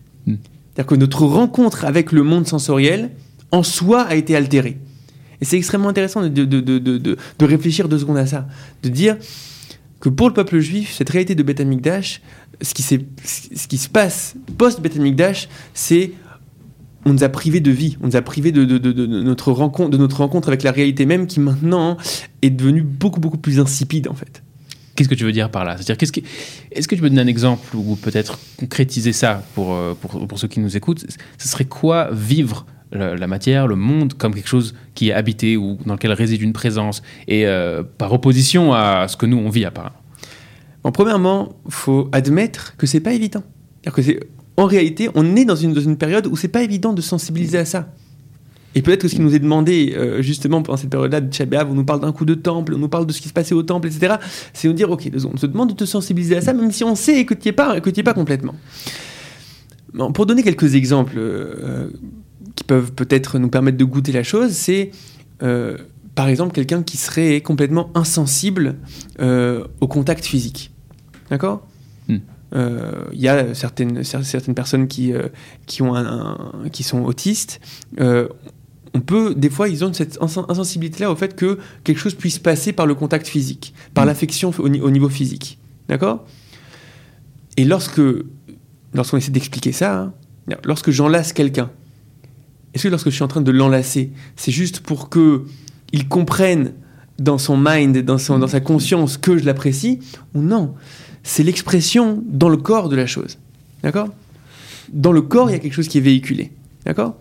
[0.78, 3.10] C'est-à-dire que notre rencontre avec le monde sensoriel,
[3.52, 4.78] en soi, a été altérée.
[5.42, 8.48] Et c'est extrêmement intéressant de, de, de, de, réfléchir deux secondes à ça.
[8.84, 9.18] De dire
[10.00, 12.22] que pour le peuple juif, cette réalité de Beth Amikdash,
[12.62, 16.12] ce qui, ce qui se passe post-Beth Amikdash, c'est
[17.06, 19.52] on nous a privé de vie, on nous a privé de, de, de- de notre
[19.52, 21.98] rencontre, de notre rencontre avec la réalité même qui maintenant
[22.44, 24.44] est devenue beaucoup beaucoup plus insipide en fait.
[24.98, 25.78] Qu'est-ce que tu veux dire par là?
[25.78, 25.96] C'est-à-dire,
[26.72, 30.40] est-ce que tu peux donner un exemple ou peut-être concrétiser ça pour, euh, pour, pour
[30.40, 31.06] ceux qui nous écoutent?
[31.38, 35.78] Ce serait quoi vivre la, matière, le monde, comme quelque chose qui est habité ou
[35.86, 39.66] dans lequel réside une présence et euh, par opposition à ce que nous on vit
[39.66, 39.98] apparemment?
[40.84, 43.44] Bon, premièrement, faut admettre que c'est pas évident.
[44.58, 47.60] En réalité, on est dans une, dans une période où c'est pas évident de sensibiliser
[47.60, 47.94] à ça.
[48.76, 51.68] Et peut-être que ce qui nous est demandé euh, justement pendant cette période-là de Tchabéav,
[51.70, 53.34] où on nous parle d'un coup de temple, on nous parle de ce qui se
[53.34, 54.16] passait au temple, etc.,
[54.54, 56.94] c'est nous dire, ok, on te demande de te sensibiliser à ça, même si on
[56.96, 58.54] sait que tu n'y es, pas- que es pas complètement.
[59.94, 61.90] Bon, pour donner quelques exemples euh,
[62.56, 64.92] qui peuvent peut-être nous permettre de goûter la chose, c'est
[65.42, 65.78] euh,
[66.14, 68.76] par exemple, quelqu'un qui serait complètement insensible
[69.20, 70.72] au contact physique.
[71.30, 71.66] D'accord?
[72.08, 72.18] Hmm.
[72.56, 75.28] Euh, Il y a certaines, cer- certaines personnes qui, euh,
[75.68, 76.06] qui, ont un,
[76.66, 77.60] un- qui sont autistes.
[78.00, 78.28] Euh,
[78.94, 82.40] on peut, des fois, ils ont cette insen- insensibilité-là au fait que quelque chose puisse
[82.40, 84.08] passer par le contact physique, par Hmm.
[84.08, 85.58] l'affection au, ni- au niveau physique.
[85.90, 86.26] D'accord?
[87.58, 88.02] Et lorsque,
[88.94, 90.14] lorsqu'on essaie d'expliquer ça, hein,
[90.64, 91.70] lorsque j'enlace quelqu'un,
[92.74, 95.44] est-ce que lorsque je suis en train de l'enlacer, c'est juste pour que
[95.94, 96.74] il comprenne
[97.18, 100.00] dans son mind, dans, son, dans sa conscience que je l'apprécie,
[100.36, 100.76] ou non?
[101.24, 103.38] C'est l'expression dans le corps de la chose.
[103.84, 104.10] D'accord?
[104.94, 106.52] Dans le corps, il y a quelque chose qui est véhiculé.
[106.86, 107.18] D'accord?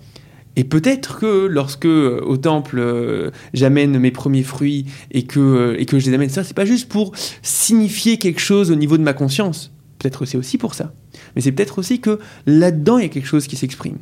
[0.56, 5.76] Et peut-être que lorsque euh, au temple euh, j'amène mes premiers fruits et que, euh,
[5.80, 8.96] et que je les amène ça, c'est pas juste pour signifier quelque chose au niveau
[8.98, 9.72] de ma conscience.
[9.98, 10.92] Peut-être c'est aussi pour ça.
[11.34, 13.98] Mais c'est peut-être aussi que là-dedans il y a quelque chose qui s'exprime.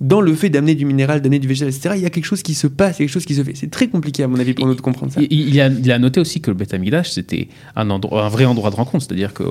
[0.00, 2.42] Dans le fait d'amener du minéral, d'amener du végétal, etc., il y a quelque chose
[2.42, 3.54] qui se passe, quelque chose qui se fait.
[3.56, 5.20] C'est très compliqué à mon avis pour nous de comprendre ça.
[5.20, 6.72] Il, il a, il a noté aussi que le Beth
[7.04, 9.04] c'était un, endroit- un vrai endroit de rencontre.
[9.04, 9.42] C'est-à-dire que,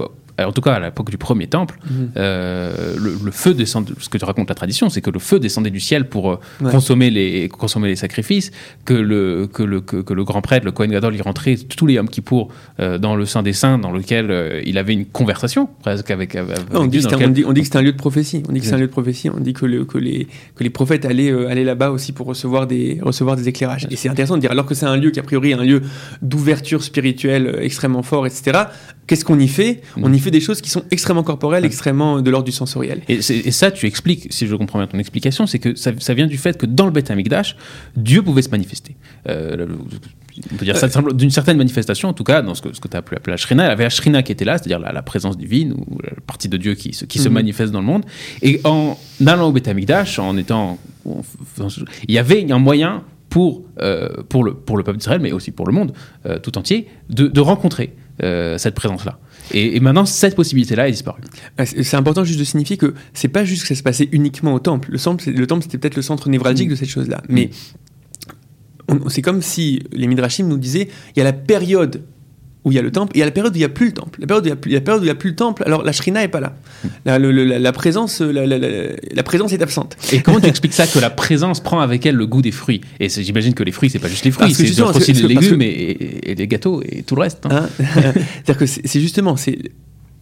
[0.46, 2.12] en tout cas, à l'époque du premier temple, Mhm.
[2.18, 3.90] euh, le, le feu descend.
[4.00, 6.40] Ce que tu racontes la tradition, c'est que le feu descendait du ciel pour euh,
[6.62, 6.72] Ouais.
[6.72, 8.52] consommer, les, consommer les sacrifices,
[8.86, 11.86] que le, que, le, que, que le grand prêtre, le Kohen Gadol, il rentrait tous
[11.88, 15.06] les Yom Kippour euh, dans le Saint des Saints, dans lequel euh, il avait une
[15.06, 16.36] conversation presque avec.
[16.36, 17.78] avec Non, on, dit Dieu, que c'est un- lequel- on dit- on dit que c'est
[17.78, 18.44] un lieu de prophétie.
[18.48, 19.30] On dit que c'est un lieu de prophétie.
[19.30, 22.28] On dit que, le- que les, que les prophètes allaient, euh, allaient là-bas aussi pour
[22.28, 23.88] recevoir des, recevoir des éclairages.
[23.90, 25.64] Et c'est intéressant de dire, alors que c'est un lieu qui a priori est un
[25.64, 25.82] lieu
[26.22, 28.60] d'ouverture spirituelle euh, extrêmement fort, etc.,
[29.08, 29.82] qu'est-ce qu'on y fait?
[30.02, 33.02] On y fait des choses qui sont extrêmement corporelles, extrêmement de l'ordre du sensoriel.
[33.10, 36.28] Et, ça, tu expliques, si je comprends bien ton explication, c'est que ça, ça vient
[36.28, 37.56] du fait que dans le Beth Amikdash,
[37.96, 38.96] Dieu pouvait se manifester.
[39.28, 39.70] Euh, le-
[40.52, 42.80] on peut dire ça simple- d'une certaine manifestation, en tout cas, dans ce que, ce
[42.80, 43.66] que tu as appelé la Shrina.
[43.66, 46.12] Il y avait la Shrina qui était là, c'est-à-dire la, la présence divine ou la
[46.28, 47.34] partie de Dieu qui, se, qui se Mhm.
[47.34, 48.06] manifeste dans le monde.
[48.44, 50.78] Et en allant au Beth Amikdash, en étant.
[51.06, 51.22] en
[52.08, 55.52] il y avait un moyen pour, euh, pour, le, pour le peuple d'Israël, mais aussi
[55.52, 55.92] pour le monde
[56.26, 59.18] euh, tout entier, de, de rencontrer euh, cette présence-là.
[59.54, 61.22] Et, et maintenant, cette possibilité-là est disparue.
[61.58, 64.54] Ah, C'est important juste de signifier que c'est pas juste que ça se passait uniquement
[64.54, 64.90] au temple.
[64.92, 66.72] Le temple, le temple c'était peut-être le centre névralgique Mm.
[66.72, 67.22] de cette chose-là.
[67.30, 67.50] Mais
[68.90, 72.04] on- c'est comme si les Midrashim nous disaient il y a la période
[72.68, 73.66] où il y a le temple et il y a la période où il n'y
[73.66, 74.20] a plus le temple.
[74.22, 76.28] La période où il y a, n'y a plus le temple, alors la Shrina est
[76.28, 76.56] pas là.
[77.06, 79.96] La, le- le- la- la présence, la, présence est absente.
[80.12, 82.82] Et comment tu expliques ça que la présence prend avec elle le goût des fruits?
[83.00, 85.58] Et j'imagine que les fruits, c'est pas juste les fruits, c'est aussi parce les légumes
[85.60, 87.46] que- et, et- et les gâteaux et tout le reste.
[87.46, 87.68] hein.
[87.80, 87.84] Hein
[88.44, 89.58] C'est-à-dire que c'est justement, c'est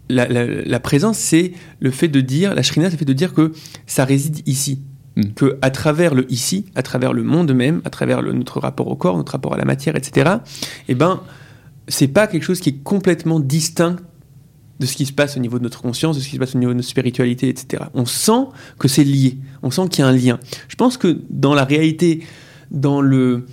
[0.10, 3.52] la, présence, c'est le fait de dire, la shrina, c'est le fait de dire que
[3.88, 4.80] ça réside ici.
[5.18, 5.22] Mm.
[5.36, 8.88] Que à travers le ici, à travers le monde même, à travers le- notre rapport
[8.88, 10.30] au corps, notre rapport à la matière, etc.,
[10.89, 11.22] eh ben,
[11.88, 13.97] c'est pas quelque chose qui est complètement distinct
[14.79, 16.55] de ce qui se passe au niveau de notre conscience, de ce qui se passe
[16.55, 17.83] au niveau de notre spiritualité, etc.
[17.93, 20.39] On sent que c'est lié, on sent qu'il y a un lien.
[20.67, 22.23] Je pense que dans la réalité,
[22.71, 23.45] dans le,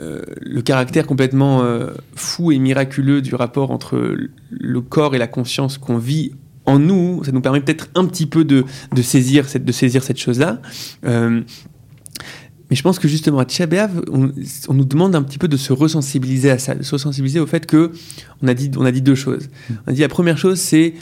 [0.00, 4.16] euh, le caractère complètement euh, fou et miraculeux du rapport entre
[4.50, 6.32] le corps et la conscience qu'on vit
[6.66, 10.02] en nous, ça nous permet peut-être un petit peu de, de saisir cette, de saisir
[10.02, 10.60] cette chose-là.
[11.04, 11.42] Euh,
[12.74, 13.68] mais je pense que justement à Tisha
[14.10, 14.32] on,
[14.66, 17.46] on nous demande un petit peu de se resensibiliser à ça, de se resensibiliser au
[17.46, 17.92] fait que
[18.42, 19.48] on a dit, on a dit deux choses.
[19.86, 20.94] On a dit la première chose, c'est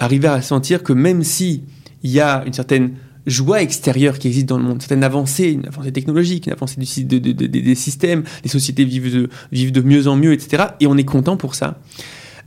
[0.00, 1.62] arriver à sentir que même si
[2.02, 2.94] il y a une certaine
[3.28, 6.80] joie extérieure qui existe dans le monde, une certaine avancée, une avancée technologique, une avancée
[6.80, 10.16] du, sy- de- de- de- des systèmes, les sociétés vivent de, vivent de mieux en
[10.16, 10.64] mieux, etc.
[10.80, 11.78] Et on est content pour ça.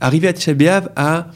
[0.02, 0.52] Arriver à Tisha
[0.96, 1.30] à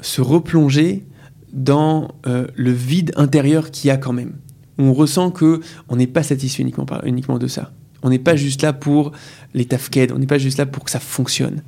[0.00, 1.04] se replonger
[1.52, 4.32] dans euh, le vide intérieur qu'il y a quand même.
[4.80, 7.70] On ressent que on n'est pas satisfait uniquement, uniquement de ça.
[8.02, 9.12] On n'est pas juste là pour
[9.52, 11.62] les tafked, on n'est pas juste là pour que ça fonctionne.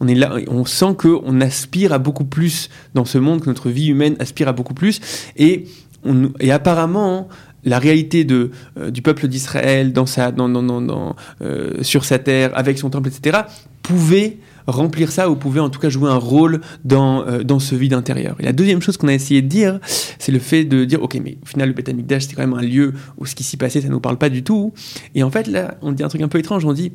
[0.00, 3.50] On est là, on sent que on aspire à beaucoup plus dans ce monde, que
[3.50, 5.00] notre vie humaine aspire à beaucoup plus.
[5.36, 5.66] Et,
[6.40, 7.28] et apparemment,
[7.64, 12.04] la réalité de, euh, du peuple d'Israël dans sa, dans, dans, dans, dans, euh, sur
[12.04, 13.40] sa terre, avec son temple, etc.,
[13.82, 17.74] pouvait remplir ça ou pouvait en tout cas jouer un rôle dans, euh, dans ce
[17.74, 18.36] vide intérieur.
[18.40, 19.78] Et la deuxième chose qu'on a essayé de dire,
[20.18, 22.54] c'est le fait de dire, ok, mais au final, le Beth Amikdash, c'était quand même
[22.54, 24.72] un lieu où ce qui s'y passait, ça ne nous parle pas du tout.
[25.14, 26.90] Et en fait, là, on dit un truc un peu étrange, on dit,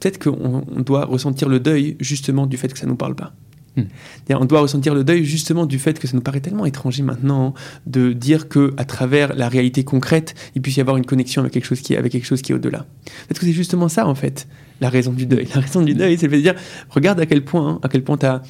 [0.00, 3.14] peut-être qu'on on doit ressentir le deuil justement du fait que ça ne nous parle
[3.14, 3.32] pas.
[3.76, 3.84] Hmm.
[4.30, 7.54] On doit ressentir le deuil justement du fait que ça nous paraît tellement étranger maintenant
[7.86, 11.52] de dire que à travers la réalité concrète, il puisse y avoir une connexion avec
[11.52, 12.86] quelque chose qui est, avec quelque chose qui est au-delà.
[13.28, 14.48] Peut-être que c'est justement ça en fait,
[14.80, 15.48] la raison du deuil.
[15.54, 16.54] La raison du deuil, c'est de dire,
[16.90, 18.42] regarde à quel point, hein, à quel point t'as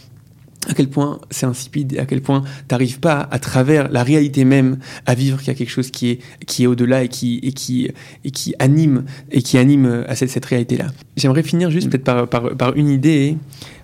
[0.68, 4.44] à quel point c'est insipide et à quel point t'arrives pas à travers la réalité
[4.44, 7.38] même à vivre qu'il y a quelque chose qui est qui est au-delà et qui
[7.42, 7.88] et qui
[8.24, 10.86] et qui anime et qui anime à cette, cette réalité là.
[11.16, 13.36] J'aimerais finir juste peut-être par, par, par une idée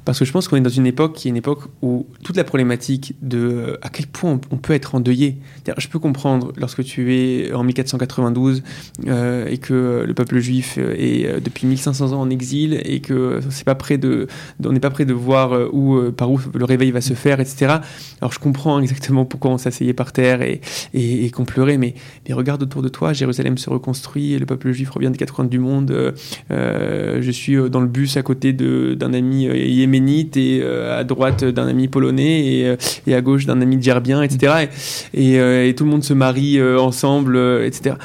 [0.04, 2.36] Parce que je pense qu'on est dans une époque qui est une époque où toute
[2.36, 5.36] la problématique de euh, à quel point on, peut être endeuillé.
[5.78, 8.62] Je peux comprendre lorsque tu es en 1492
[9.06, 13.64] euh, et que le peuple juif est depuis 1500 ans en exil et que c'est
[13.64, 14.26] pas prêt de,
[14.64, 17.76] on n'est pas prêt de voir où, par où le réveil va se faire, etc.
[18.20, 20.60] Alors je comprends exactement pourquoi on s'asseyait par terre et,
[20.94, 21.94] et, qu'on pleurait, mais,
[22.28, 25.44] mais, regarde autour de toi, Jérusalem se reconstruit, le peuple juif revient des quatre coins
[25.44, 26.14] du monde.
[26.50, 31.66] je suis dans le bus à côté d'un ami yéménite et euh, à droite d'un
[31.66, 34.68] ami polonais et, euh, à gauche d'un ami djerbien, etc.
[35.14, 37.96] Et, euh, et, tout le monde se marie ensemble, etc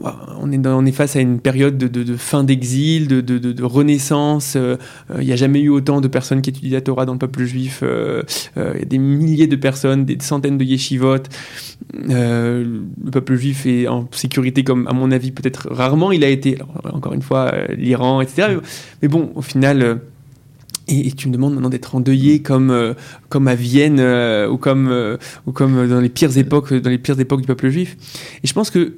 [0.00, 4.58] on est, face à une période de, fin d'exil, de, renaissance.
[5.18, 7.44] Il n'y a jamais eu autant de personnes qui étudient la Torah dans le peuple
[7.44, 7.82] juif.
[7.82, 11.22] Il y a des milliers de personnes, des centaines de yeshivot.
[11.94, 16.58] le peuple juif est en sécurité comme, à mon avis, peut-être rarement il a été.
[16.92, 18.58] encore une fois, l'Iran, etc.
[19.00, 20.00] Mais, bon, au final
[20.88, 22.94] et, tu me demandes maintenant d'être endeuillé comme, euh,
[23.28, 25.16] comme à Vienne euh, ou, comme, euh,
[25.46, 27.96] ou comme dans les pires époques dans les pires époques du peuple juif.
[28.42, 28.96] Et je pense que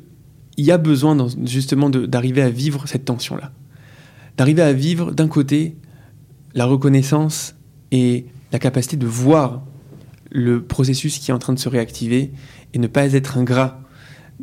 [0.57, 3.53] il y a besoin justement d'arriver à vivre cette tension là,
[4.39, 5.77] d'arriver à vivre d'un côté
[6.55, 7.55] la reconnaissance
[7.93, 9.63] et la capacité de voir
[10.31, 12.33] le processus qui est en train de se réactiver
[12.73, 13.81] et ne pas être ingrat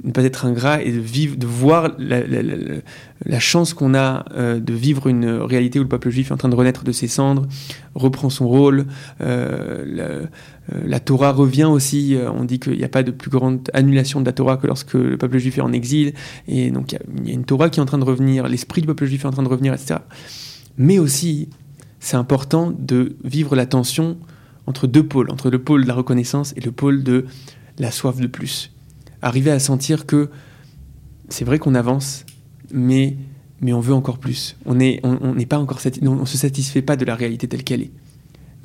[0.01, 4.73] ne pas être ingrat et de vivre, de voir la, chance qu'on a euh, de
[4.73, 7.47] vivre une réalité où le peuple juif est en train de renaître de ses cendres,
[7.93, 8.85] reprend son rôle.
[9.21, 10.25] Euh, euh,
[10.85, 12.17] la, Torah revient aussi.
[12.33, 14.95] on dit qu'il n'y a pas de plus grande annulation de la Torah que lorsque
[14.95, 16.13] le peuple juif est en exil.
[16.47, 18.87] Et donc il y, a une Torah qui est en train de revenir, l'esprit du
[18.87, 19.99] peuple juif est en train de revenir, etc.
[20.77, 21.49] Mais aussi,
[21.99, 24.17] c'est important de vivre la tension
[24.65, 27.25] entre deux pôles, entre le pôle de la reconnaissance et le pôle de
[27.77, 28.72] la soif de plus
[29.23, 30.29] arriver à sentir que
[31.29, 32.25] c'est vrai qu'on avance,
[32.71, 33.17] mais,
[33.61, 34.55] mais on veut encore plus.
[34.65, 37.91] On n'est on, pas encore on, se satisfait pas de la réalité telle qu'elle est.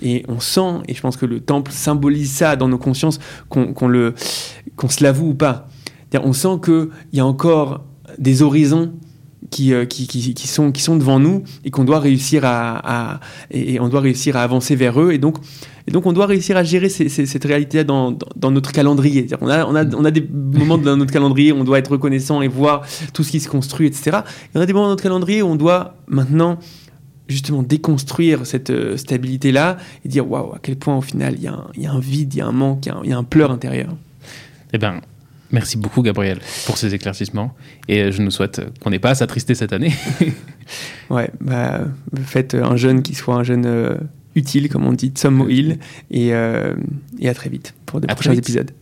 [0.00, 3.88] Et on sent, et je pense que le temple symbolise ça dans nos consciences, qu'on
[3.88, 4.14] le
[4.76, 5.68] qu'on se l'avoue ou pas.
[6.22, 7.84] On sent qu'il y a encore
[8.18, 8.92] des horizons
[9.51, 13.20] qui, euh, qui, sont, devant nous et qu'on doit réussir à,
[13.51, 15.12] et on doit réussir à avancer vers eux.
[15.12, 15.38] Et donc,
[16.05, 19.26] on doit réussir à gérer cette réalité dans, dans, notre calendrier.
[19.40, 22.42] On a, on, on a des moments dans notre calendrier où on doit être reconnaissant
[22.42, 22.82] et voir
[23.12, 24.18] tout ce qui se construit, etc.
[24.55, 26.59] Et on a des moments dans notre calendrier où on doit maintenant
[27.28, 31.86] justement déconstruire cette euh, stabilité-là et dire waouh, à quel point au final il y,
[31.86, 33.94] a un vide, il y a un manque, il y, y, a un pleur intérieur.
[34.72, 35.03] Eh bien,
[35.51, 37.55] Merci beaucoup, Gabriel, pour ces éclaircissements.
[37.88, 39.92] Et je nous souhaite qu'on n'ait pas à s'attrister cette année.
[41.11, 41.80] ouais, bah,
[42.24, 43.96] faites euh, un jeune qui soit un jeune euh,
[44.34, 45.78] utile, comme on dit, Tom Hill.
[46.11, 46.74] Et, euh,
[47.18, 48.72] et à très vite pour des à prochains épisodes.